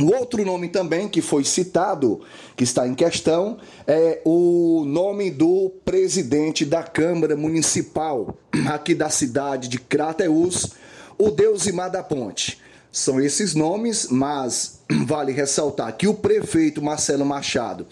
[0.00, 2.20] O outro nome também que foi citado,
[2.56, 8.38] que está em questão, é o nome do presidente da Câmara Municipal
[8.70, 10.70] aqui da cidade de Crateus,
[11.18, 12.60] o Deusimar da Ponte.
[12.92, 17.84] São esses nomes, mas vale ressaltar que o prefeito Marcelo Machado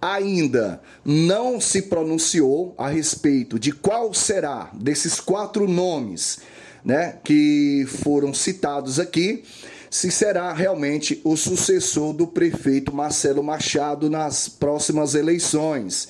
[0.00, 6.38] ainda não se pronunciou a respeito de qual será desses quatro nomes
[6.84, 9.42] né, que foram citados aqui
[9.90, 16.08] se será realmente o sucessor do prefeito Marcelo Machado nas próximas eleições.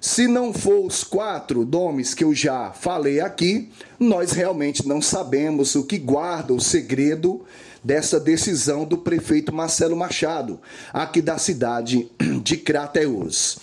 [0.00, 5.74] Se não for os quatro nomes que eu já falei aqui, nós realmente não sabemos
[5.74, 7.42] o que guarda o segredo
[7.82, 10.60] dessa decisão do prefeito Marcelo Machado,
[10.92, 12.10] aqui da cidade
[12.42, 13.58] de Crateus.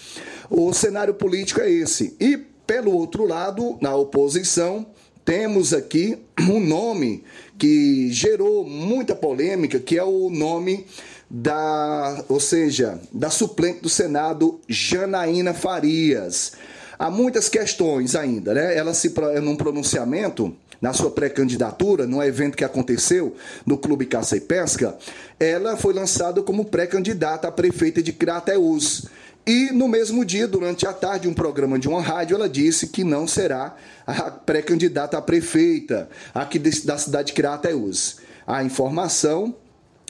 [0.49, 2.15] O cenário político é esse.
[2.19, 4.87] E, pelo outro lado, na oposição,
[5.23, 7.23] temos aqui um nome
[7.61, 10.83] que gerou muita polêmica, que é o nome
[11.29, 16.53] da, ou seja, da suplente do Senado, Janaína Farias.
[16.97, 18.75] há muitas questões ainda, né?
[18.75, 19.13] Ela se
[19.43, 20.51] num pronunciamento
[20.81, 24.97] na sua pré-candidatura, num evento que aconteceu no Clube Caça e Pesca,
[25.39, 29.05] ela foi lançada como pré-candidata a prefeita de Crateús.
[29.45, 33.03] E no mesmo dia, durante a tarde, um programa de uma rádio, ela disse que
[33.03, 38.17] não será a pré-candidata a prefeita aqui da cidade de Crateús.
[38.45, 39.55] A informação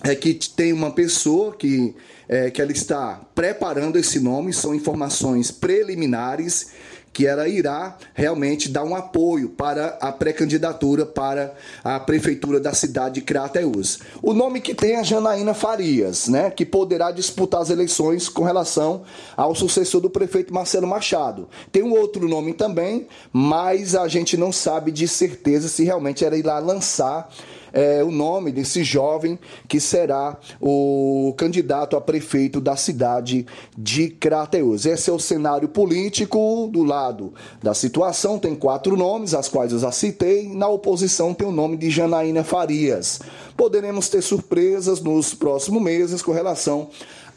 [0.03, 1.95] é que tem uma pessoa que,
[2.27, 6.71] é, que ela está preparando esse nome, são informações preliminares
[7.13, 13.15] que ela irá realmente dar um apoio para a pré-candidatura para a prefeitura da cidade
[13.15, 13.99] de Crateús.
[14.21, 19.03] O nome que tem é Janaína Farias, né, que poderá disputar as eleições com relação
[19.35, 21.49] ao sucessor do prefeito Marcelo Machado.
[21.71, 26.37] Tem um outro nome também, mas a gente não sabe de certeza se realmente ela
[26.37, 27.29] irá lançar
[27.73, 33.45] é, o nome desse jovem que será o candidato a prefeito da cidade
[33.77, 34.85] de Crateus.
[34.85, 38.39] Esse é o cenário político do lado da situação.
[38.39, 40.47] Tem quatro nomes, as quais eu já citei.
[40.49, 43.19] Na oposição tem o nome de Janaína Farias.
[43.55, 46.89] Poderemos ter surpresas nos próximos meses com relação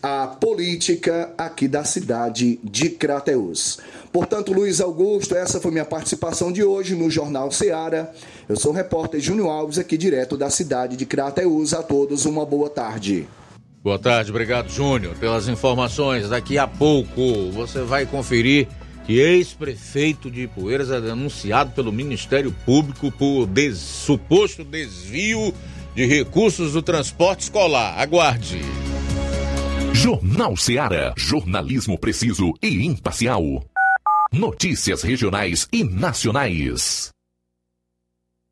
[0.02, 3.78] à política aqui da cidade de Crateus.
[4.12, 8.12] Portanto, Luiz Augusto, essa foi minha participação de hoje no Jornal Seara.
[8.48, 11.72] Eu sou o repórter Júnior Alves, aqui direto da cidade de Crateus.
[11.72, 13.26] A todos uma boa tarde.
[13.82, 16.28] Boa tarde, obrigado, Júnior, pelas informações.
[16.28, 18.66] Daqui a pouco você vai conferir
[19.06, 23.76] que ex-prefeito de Poeiras é denunciado pelo Ministério Público por des...
[23.78, 25.52] suposto desvio
[25.94, 27.98] de recursos do transporte escolar.
[27.98, 28.60] Aguarde.
[29.92, 31.14] Jornal Seara.
[31.16, 33.42] Jornalismo preciso e imparcial.
[34.32, 37.13] Notícias regionais e nacionais.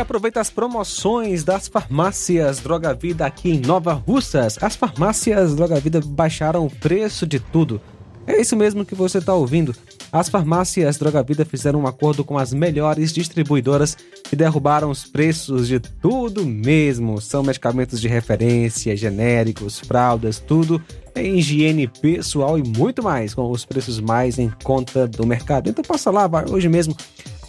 [0.00, 4.56] Aproveita as promoções das farmácias Droga Vida aqui em Nova Russas.
[4.62, 7.80] As farmácias Droga Vida baixaram o preço de tudo.
[8.26, 9.74] É isso mesmo que você está ouvindo.
[10.12, 13.96] As farmácias Droga Vida fizeram um acordo com as melhores distribuidoras
[14.32, 17.20] e derrubaram os preços de tudo mesmo.
[17.20, 20.82] São medicamentos de referência, genéricos, fraldas, tudo
[21.14, 25.68] em higiene pessoal e muito mais, com os preços mais em conta do mercado.
[25.68, 26.96] Então passa lá, vai hoje mesmo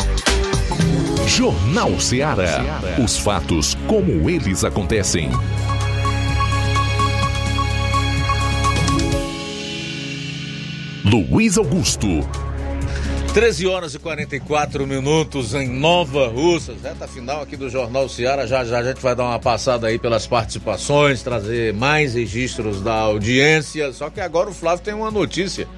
[1.27, 2.81] Jornal Ceará.
[3.03, 5.31] Os fatos como eles acontecem.
[11.05, 12.46] Luiz Augusto.
[13.37, 18.47] 13 horas e 44 minutos em Nova Russas, reta final aqui do Jornal Ceará.
[18.47, 22.95] Já já a gente vai dar uma passada aí pelas participações, trazer mais registros da
[22.95, 23.93] audiência.
[23.93, 25.69] Só que agora o Flávio tem uma notícia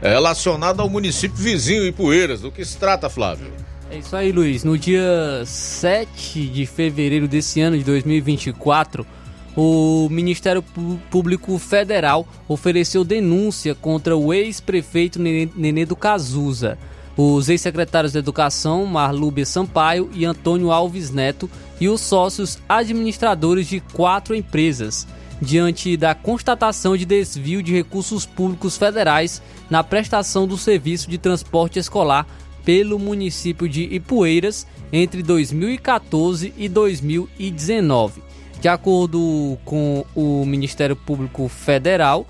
[0.00, 2.40] relacionada ao município vizinho Ipueiras.
[2.40, 3.52] Do que se trata, Flávio?
[3.90, 4.64] É isso aí, Luiz.
[4.64, 9.06] No dia 7 de fevereiro desse ano de 2024,
[9.54, 10.64] o Ministério
[11.10, 16.78] Público Federal ofereceu denúncia contra o ex-prefeito Nenê do Cazuza,
[17.16, 21.48] os ex-secretários de Educação Marlúbia Sampaio e Antônio Alves Neto
[21.80, 25.06] e os sócios administradores de quatro empresas,
[25.40, 31.78] diante da constatação de desvio de recursos públicos federais na prestação do serviço de transporte
[31.78, 32.26] escolar
[32.64, 38.22] pelo município de Ipueiras entre 2014 e 2019.
[38.60, 42.24] De acordo com o Ministério Público Federal,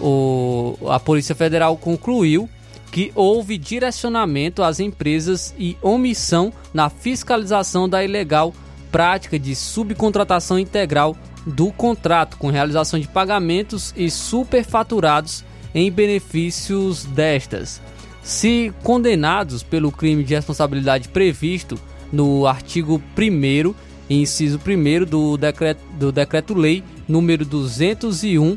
[0.00, 2.48] o, a Polícia Federal concluiu
[2.96, 8.54] que houve direcionamento às empresas e omissão na fiscalização da ilegal
[8.90, 11.14] prática de subcontratação integral
[11.46, 15.44] do contrato com realização de pagamentos e superfaturados
[15.74, 17.82] em benefícios destas.
[18.22, 21.78] Se condenados pelo crime de responsabilidade previsto
[22.10, 23.74] no artigo 1
[24.08, 28.56] inciso 1 do decreto, do decreto lei número 201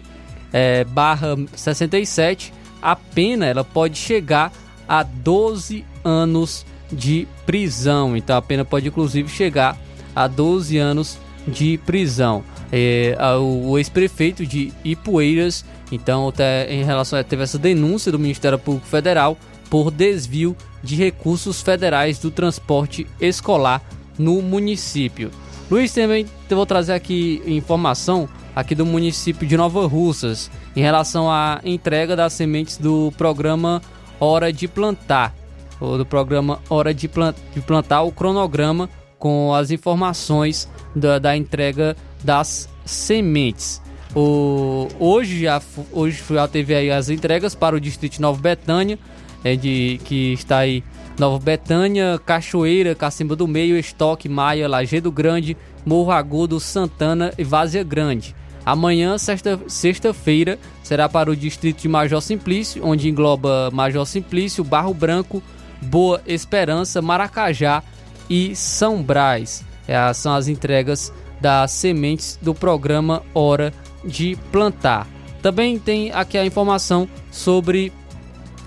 [0.53, 4.51] é, barra 67, a pena ela pode chegar
[4.88, 8.15] a 12 anos de prisão.
[8.18, 9.77] Então a pena pode inclusive chegar
[10.15, 12.43] a 12 anos de prisão.
[12.72, 18.85] É, o ex-prefeito de Ipueiras, então até em relação teve essa denúncia do Ministério Público
[18.88, 19.38] Federal
[19.69, 23.81] por desvio de recursos federais do transporte escolar
[24.18, 25.31] no município.
[25.69, 31.60] Luiz, também vou trazer aqui informação aqui do município de Nova Russas em relação à
[31.64, 33.82] entrega das sementes do programa
[34.20, 35.34] Hora de Plantar,
[35.80, 42.70] ou do programa Hora de, Plantar, o cronograma com as informações da, da entrega das
[42.86, 43.82] sementes.
[44.16, 48.98] O, hoje, já, hoje já teve aí as entregas para o distrito Nova Betânia,
[49.44, 50.84] é de, que está aí
[51.18, 55.56] Nova Betânia, Cachoeira, Cacimba do Meio, Estoque, Maia, Lagedo Grande,
[55.86, 58.36] Morro Agudo, Santana e Vazia Grande.
[58.70, 64.94] Amanhã, sexta-feira, sexta será para o distrito de Major Simplício, onde engloba Major Simplício, Barro
[64.94, 65.41] Branco,
[65.82, 67.82] Boa Esperança, Maracajá
[68.30, 69.66] e São Brás.
[69.88, 73.74] É, são as entregas das sementes do programa Hora
[74.06, 75.08] de Plantar.
[75.41, 77.91] Também tem aqui a informação sobre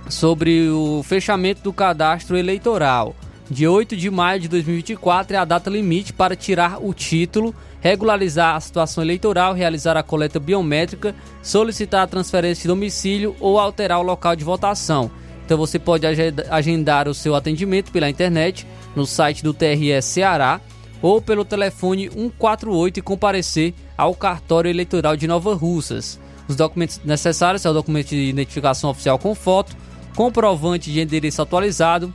[0.09, 3.15] sobre o fechamento do cadastro eleitoral.
[3.49, 8.55] De 8 de maio de 2024 é a data limite para tirar o título, regularizar
[8.55, 14.05] a situação eleitoral, realizar a coleta biométrica, solicitar a transferência de domicílio ou alterar o
[14.05, 15.11] local de votação.
[15.45, 16.07] Então você pode
[16.49, 20.61] agendar o seu atendimento pela internet no site do TRE Ceará
[21.03, 26.21] ou pelo telefone 148 e comparecer ao cartório eleitoral de Nova Russas.
[26.47, 29.77] Os documentos necessários são o documento de identificação oficial com foto,
[30.15, 32.15] comprovante de endereço atualizado,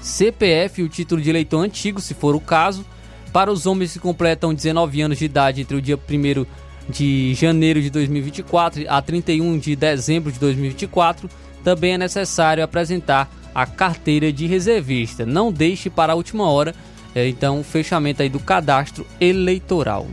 [0.00, 2.86] CPF e o título de eleitor antigo, se for o caso.
[3.32, 6.46] Para os homens que completam 19 anos de idade entre o dia 1
[6.88, 11.30] de janeiro de 2024 a 31 de dezembro de 2024,
[11.62, 15.24] também é necessário apresentar a carteira de reservista.
[15.24, 16.74] Não deixe para a última hora,
[17.14, 20.06] é, então, o fechamento aí do cadastro eleitoral.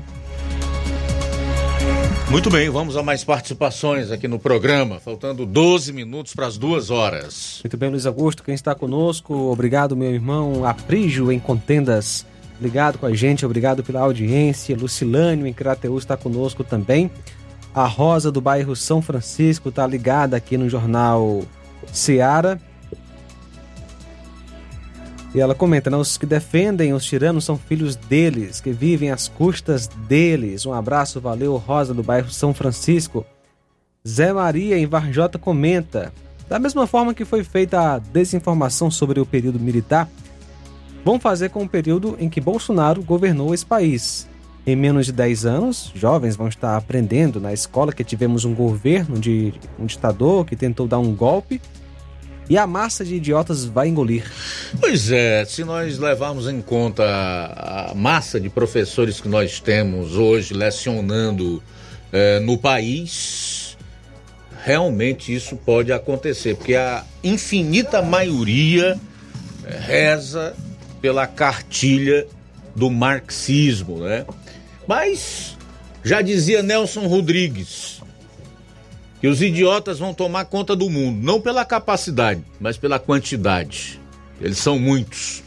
[2.30, 6.90] Muito bem, vamos a mais participações aqui no programa, faltando 12 minutos para as duas
[6.92, 7.62] horas.
[7.64, 12.26] Muito bem, Luiz Augusto, quem está conosco, obrigado, meu irmão Aprígio em Contendas,
[12.60, 14.76] ligado com a gente, obrigado pela audiência.
[14.76, 17.12] Lucilânio em Crateus está conosco também.
[17.74, 21.44] A Rosa do bairro São Francisco está ligada aqui no jornal
[21.92, 22.60] Seara.
[25.36, 29.28] E ela comenta: né, os que defendem os tiranos são filhos deles, que vivem às
[29.28, 30.66] custas deles.
[30.66, 33.26] Um abraço, valeu, Rosa do bairro São Francisco.
[34.08, 36.12] Zé Maria em Varjota comenta:
[36.50, 40.10] da mesma forma que foi feita a desinformação sobre o período militar,
[41.08, 44.28] vão fazer com o período em que Bolsonaro governou esse país.
[44.66, 49.18] Em menos de 10 anos, jovens vão estar aprendendo na escola que tivemos um governo
[49.18, 51.62] de um ditador que tentou dar um golpe
[52.50, 54.30] e a massa de idiotas vai engolir.
[54.82, 60.54] Pois é, se nós levarmos em conta a massa de professores que nós temos hoje
[60.54, 61.64] lecionando
[62.12, 63.78] eh, no país,
[64.62, 69.00] realmente isso pode acontecer, porque a infinita maioria
[69.64, 70.54] eh, reza
[71.02, 72.28] pela cartilha
[72.76, 74.26] do marxismo, né?
[74.88, 75.58] Mas
[76.04, 78.02] já dizia Nelson Rodrigues
[79.20, 84.00] que os idiotas vão tomar conta do mundo, não pela capacidade, mas pela quantidade.
[84.40, 85.44] Eles são muitos.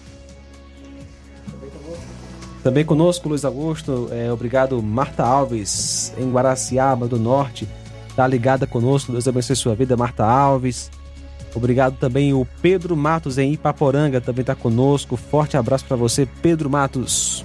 [2.63, 4.09] Também conosco, Luiz Augusto.
[4.11, 7.67] É, obrigado, Marta Alves, em Guaraciaba do Norte.
[8.15, 9.13] Tá ligada conosco.
[9.13, 10.91] Deus abençoe sua vida, Marta Alves.
[11.55, 15.17] Obrigado também o Pedro Matos em Ipaporanga também está conosco.
[15.17, 17.45] Forte abraço para você, Pedro Matos.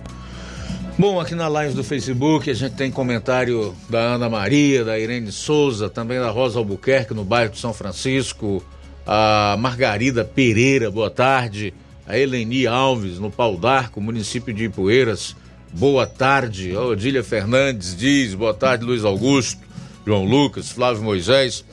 [0.98, 5.30] Bom, aqui na live do Facebook a gente tem comentário da Ana Maria, da Irene
[5.30, 8.64] Souza, também da Rosa Albuquerque, no bairro de São Francisco,
[9.06, 11.74] a Margarida Pereira, boa tarde,
[12.08, 15.36] a Eleni Alves, no Pau d'Arco, município de Ipueiras,
[15.74, 19.62] boa tarde, a Odília Fernandes diz, boa tarde, Luiz Augusto,
[20.08, 21.66] João Lucas, Flávio Moisés,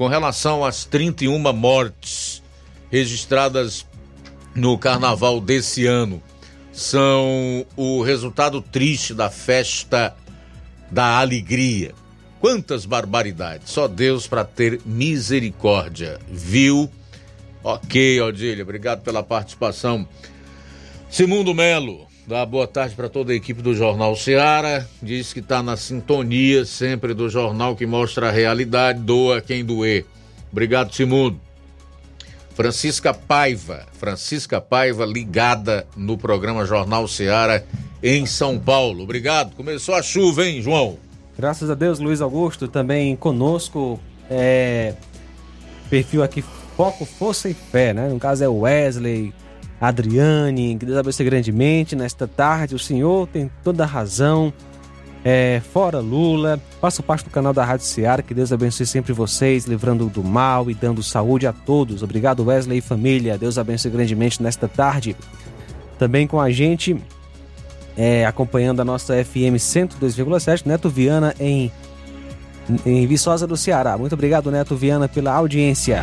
[0.00, 2.42] com relação às 31 mortes
[2.90, 3.86] registradas
[4.54, 6.22] no carnaval desse ano
[6.72, 10.16] são o resultado triste da festa
[10.90, 11.92] da alegria.
[12.40, 13.68] Quantas barbaridades!
[13.68, 16.90] Só Deus para ter misericórdia, viu?
[17.62, 20.08] Ok, Odília, obrigado pela participação.
[21.10, 24.88] Simundo Melo, dá boa tarde para toda a equipe do Jornal Seara.
[25.02, 30.06] Diz que está na sintonia sempre do jornal que mostra a realidade, doa quem doer.
[30.52, 31.40] Obrigado, Simundo.
[32.54, 37.66] Francisca Paiva, Francisca Paiva ligada no programa Jornal Seara
[38.00, 39.02] em São Paulo.
[39.02, 39.56] Obrigado.
[39.56, 40.98] Começou a chuva, hein, João?
[41.36, 43.98] Graças a Deus, Luiz Augusto, também conosco.
[44.30, 44.94] É...
[45.88, 46.44] Perfil aqui
[46.76, 48.08] Foco, Força e Fé, né?
[48.08, 49.34] No caso é Wesley,
[49.80, 51.96] Adriane, que Deus abençoe grandemente.
[51.96, 54.52] Nesta tarde, o senhor tem toda a razão.
[55.22, 59.66] É, fora Lula, faça parte do canal da Rádio Seara, que Deus abençoe sempre vocês,
[59.66, 62.02] livrando do mal e dando saúde a todos.
[62.02, 63.36] Obrigado, Wesley e família.
[63.36, 65.14] Deus abençoe grandemente nesta tarde.
[65.98, 66.96] Também com a gente,
[67.96, 71.70] é, acompanhando a nossa FM 102,7, Neto Viana em,
[72.86, 73.98] em Viçosa do Ceará.
[73.98, 76.02] Muito obrigado, Neto Viana, pela audiência.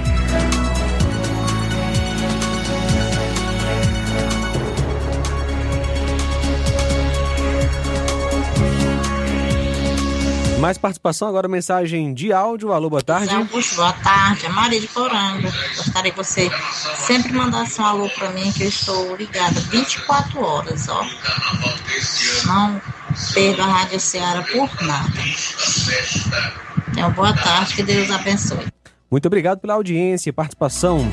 [10.60, 12.74] Mais participação, agora mensagem de áudio.
[12.74, 13.34] Alô, boa tarde.
[13.34, 14.48] Augusto, boa tarde.
[14.48, 15.54] É Maria de Poranga.
[15.76, 16.50] Gostaria que você
[16.96, 21.06] sempre mandasse um alô para mim, que eu estou ligada 24 horas, ó.
[22.48, 22.82] Não
[23.34, 25.14] perdo a Rádio Ceará por nada.
[26.90, 28.66] Então, boa tarde, que Deus abençoe.
[29.12, 31.08] Muito obrigado pela audiência e participação.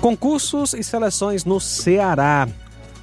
[0.00, 2.48] Concursos e seleções no Ceará.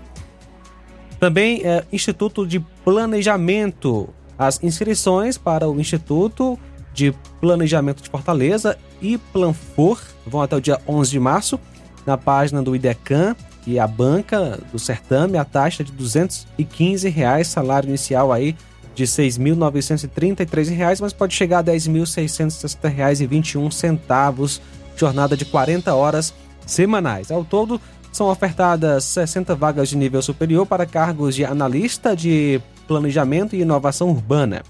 [1.18, 4.10] Também é Instituto de Planejamento.
[4.38, 6.56] As inscrições para o Instituto
[6.94, 11.58] de Planejamento de Fortaleza e Planfor vão até o dia 11 de março
[12.06, 13.34] na página do IDECAN
[13.66, 18.54] e a banca do certame a taxa de 215 reais, salário inicial aí
[18.94, 24.60] de R$ 6.933, mas pode chegar a R$ 10.660,21,
[24.96, 26.34] jornada de 40 horas
[26.66, 27.30] semanais.
[27.30, 27.78] Ao todo,
[28.12, 32.58] são ofertadas 60 vagas de nível superior para cargos de analista de
[32.88, 34.62] planejamento e inovação urbana.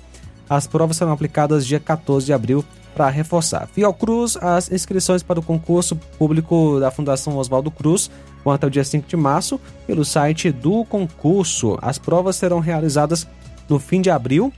[0.49, 3.67] As provas serão aplicadas dia 14 de abril para reforçar.
[3.67, 8.09] Fiocruz, as inscrições para o concurso público da Fundação Oswaldo Cruz
[8.43, 11.77] vão até o dia 5 de março pelo site do concurso.
[11.81, 13.27] As provas serão realizadas
[13.67, 14.51] no fim de abril.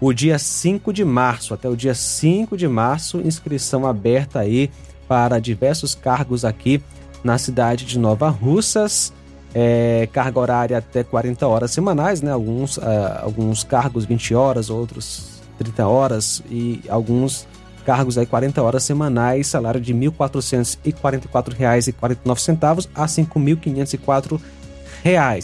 [0.00, 1.54] o dia 5 de março.
[1.54, 4.70] Até o dia 5 de março, inscrição aberta aí
[5.06, 6.82] para diversos cargos aqui
[7.22, 9.12] na cidade de Nova Russas.
[9.54, 12.32] É, carga horária até 40 horas semanais, né?
[12.32, 12.82] Alguns, uh,
[13.22, 17.46] alguns cargos 20 horas, outros 30 horas e alguns
[17.84, 24.40] cargos aí 40 horas semanais, salário de R$ 1.444,49 a R$ 5.504.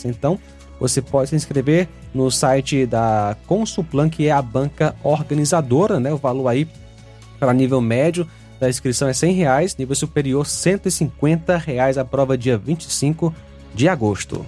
[0.05, 0.39] Então,
[0.79, 6.13] você pode se inscrever no site da Consulplan, que é a banca organizadora, né?
[6.13, 6.69] O valor aí
[7.39, 8.27] para nível médio
[8.61, 13.35] da inscrição é R$ reais, nível superior 150 reais, a prova dia 25
[13.75, 14.47] de agosto.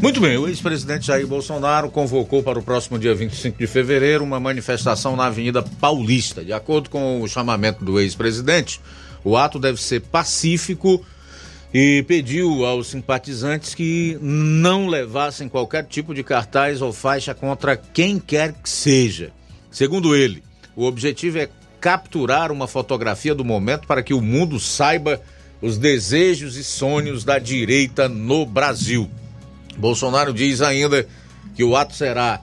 [0.00, 4.38] Muito bem, o ex-presidente Jair Bolsonaro convocou para o próximo dia 25 de fevereiro uma
[4.38, 6.44] manifestação na Avenida Paulista.
[6.44, 8.80] De acordo com o chamamento do ex-presidente,
[9.24, 11.04] o ato deve ser pacífico
[11.74, 18.20] e pediu aos simpatizantes que não levassem qualquer tipo de cartaz ou faixa contra quem
[18.20, 19.32] quer que seja.
[19.70, 20.42] Segundo ele,
[20.76, 21.48] o objetivo é
[21.80, 25.20] capturar uma fotografia do momento para que o mundo saiba
[25.60, 29.10] os desejos e sonhos da direita no Brasil.
[29.78, 31.06] Bolsonaro diz ainda
[31.54, 32.42] que o ato será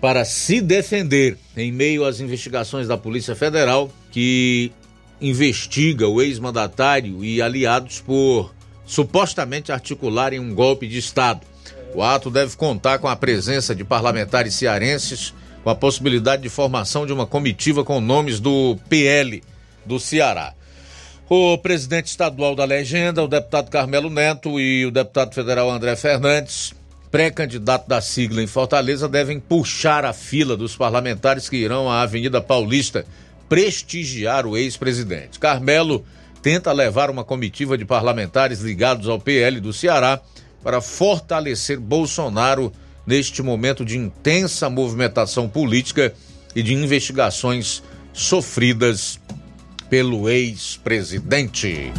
[0.00, 4.72] para se defender em meio às investigações da Polícia Federal, que
[5.20, 8.54] investiga o ex-mandatário e aliados por
[8.86, 11.42] supostamente articularem um golpe de Estado.
[11.94, 17.04] O ato deve contar com a presença de parlamentares cearenses, com a possibilidade de formação
[17.04, 19.42] de uma comitiva com nomes do PL
[19.84, 20.54] do Ceará.
[21.32, 26.74] O presidente estadual da legenda, o deputado Carmelo Neto e o deputado federal André Fernandes,
[27.08, 32.40] pré-candidato da sigla em Fortaleza, devem puxar a fila dos parlamentares que irão à Avenida
[32.40, 33.06] Paulista
[33.48, 35.38] prestigiar o ex-presidente.
[35.38, 36.04] Carmelo
[36.42, 40.20] tenta levar uma comitiva de parlamentares ligados ao PL do Ceará
[40.64, 42.72] para fortalecer Bolsonaro
[43.06, 46.12] neste momento de intensa movimentação política
[46.56, 49.20] e de investigações sofridas
[49.90, 51.92] pelo ex-presidente.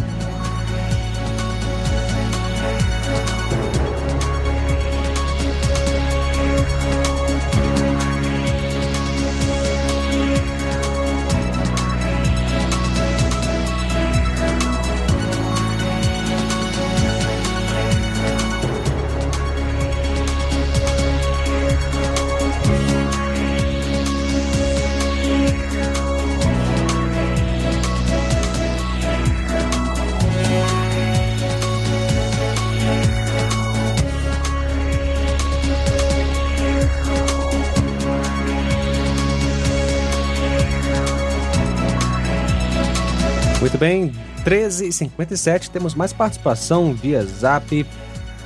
[43.82, 44.12] Bem,
[44.46, 47.84] 13h57, temos mais participação via zap.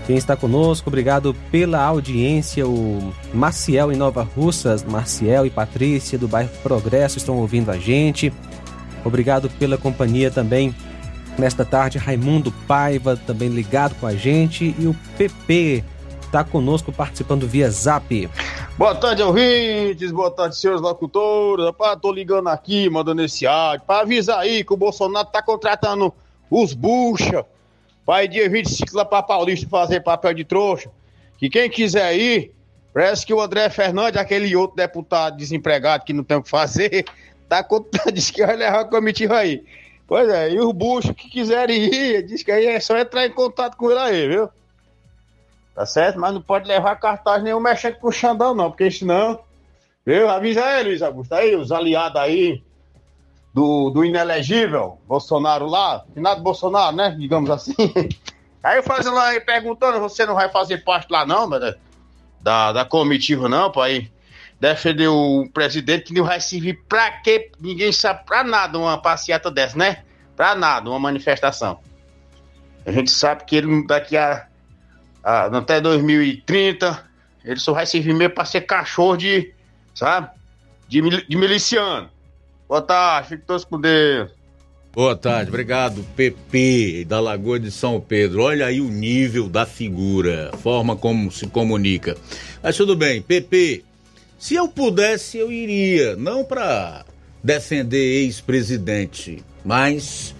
[0.08, 2.66] Quem está conosco, obrigado pela audiência.
[2.66, 8.32] O Maciel em Nova Russas, Marciel e Patrícia do bairro Progresso estão ouvindo a gente.
[9.04, 10.74] Obrigado pela companhia também
[11.38, 11.98] nesta tarde.
[11.98, 14.74] Raimundo Paiva também ligado com a gente.
[14.80, 15.84] E o PP
[16.36, 18.30] está conosco participando via zap.
[18.78, 20.12] Boa tarde, ouvintes.
[20.12, 21.66] Boa tarde, senhores locutores.
[21.66, 26.14] Rapaz, tô ligando aqui, mandando esse áudio, pra avisar aí que o Bolsonaro tá contratando
[26.52, 27.46] os bucha
[28.22, 30.92] ir dia 25 lá pra Paulista fazer papel de trouxa.
[31.38, 32.52] Que quem quiser ir,
[32.94, 37.04] Parece que o André Fernandes, aquele outro deputado desempregado que não tem o que fazer,
[37.48, 39.66] tá contando, diz que vai levar a comitiva aí.
[40.08, 43.32] Pois é, e os buchos que quiserem ir, diz que aí é só entrar em
[43.32, 44.50] contato com ele aí, viu?
[45.76, 46.18] Tá certo?
[46.18, 49.42] Mas não pode levar cartaz nenhum mexendo com o Xandão, não, porque senão.
[50.06, 50.30] Viu?
[50.30, 51.34] Avisa aí, Luiz Augusto.
[51.34, 52.64] Aí, os aliados aí
[53.54, 57.16] do, do inelegível Bolsonaro lá, finado Bolsonaro, né?
[57.18, 57.76] Digamos assim.
[58.62, 61.76] Aí fazendo lá aí perguntando, você não vai fazer parte lá, não, mas
[62.42, 64.12] da, da comitiva, não, pai.
[64.60, 67.52] Defender o presidente que não vai servir pra quê?
[67.60, 70.04] Ninguém sabe pra nada uma passeata dessa, né?
[70.36, 71.80] Pra nada, uma manifestação.
[72.84, 74.48] A gente sabe que ele daqui a
[75.26, 77.04] até 2030,
[77.44, 79.52] ele só vai servir mesmo pra ser cachorro de,
[79.94, 80.30] sabe?
[80.88, 82.10] De, de miliciano.
[82.70, 84.30] Boa tarde, fique todos com Deus.
[84.94, 88.44] Boa tarde, obrigado, PP da Lagoa de São Pedro.
[88.44, 92.16] Olha aí o nível da figura, a forma como se comunica.
[92.64, 93.84] Mas tudo bem, PP,
[94.40, 97.04] se eu pudesse, eu iria, não para
[97.44, 100.34] defender ex-presidente, mas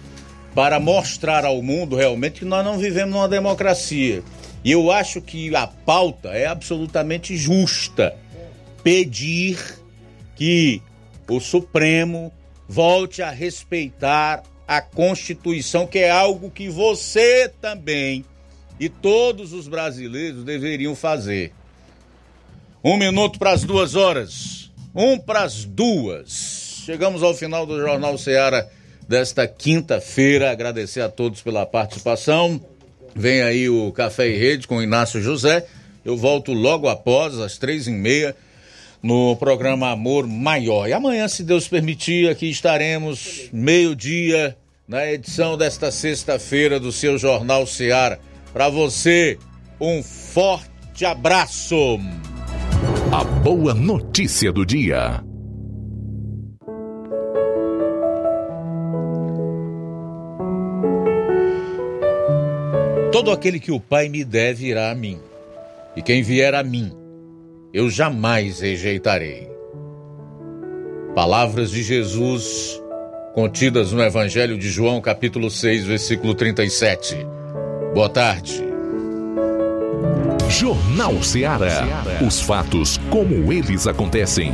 [0.54, 4.22] para mostrar ao mundo realmente que nós não vivemos numa democracia.
[4.66, 8.16] E eu acho que a pauta é absolutamente justa.
[8.82, 9.56] Pedir
[10.34, 10.82] que
[11.28, 12.32] o Supremo
[12.68, 18.24] volte a respeitar a Constituição, que é algo que você também
[18.80, 21.52] e todos os brasileiros deveriam fazer.
[22.82, 24.72] Um minuto para as duas horas.
[24.92, 26.82] Um para as duas.
[26.84, 28.68] Chegamos ao final do Jornal Seara
[29.08, 30.50] desta quinta-feira.
[30.50, 32.60] Agradecer a todos pela participação.
[33.16, 35.64] Vem aí o Café e Rede com Inácio José.
[36.04, 38.36] Eu volto logo após, às três e meia
[39.02, 40.86] no programa Amor Maior.
[40.86, 44.54] E amanhã, se Deus permitir, aqui estaremos, meio-dia,
[44.86, 48.20] na edição desta sexta-feira do seu Jornal Seara.
[48.52, 49.38] Para você,
[49.80, 51.98] um forte abraço.
[53.10, 55.24] A boa notícia do dia.
[63.16, 65.18] Todo aquele que o Pai me der virá a mim,
[65.96, 66.92] e quem vier a mim,
[67.72, 69.48] eu jamais rejeitarei.
[71.14, 72.78] Palavras de Jesus
[73.32, 77.16] contidas no Evangelho de João, capítulo 6, versículo 37.
[77.94, 78.62] Boa tarde.
[80.50, 82.04] Jornal Ceará.
[82.20, 84.52] Os fatos como eles acontecem.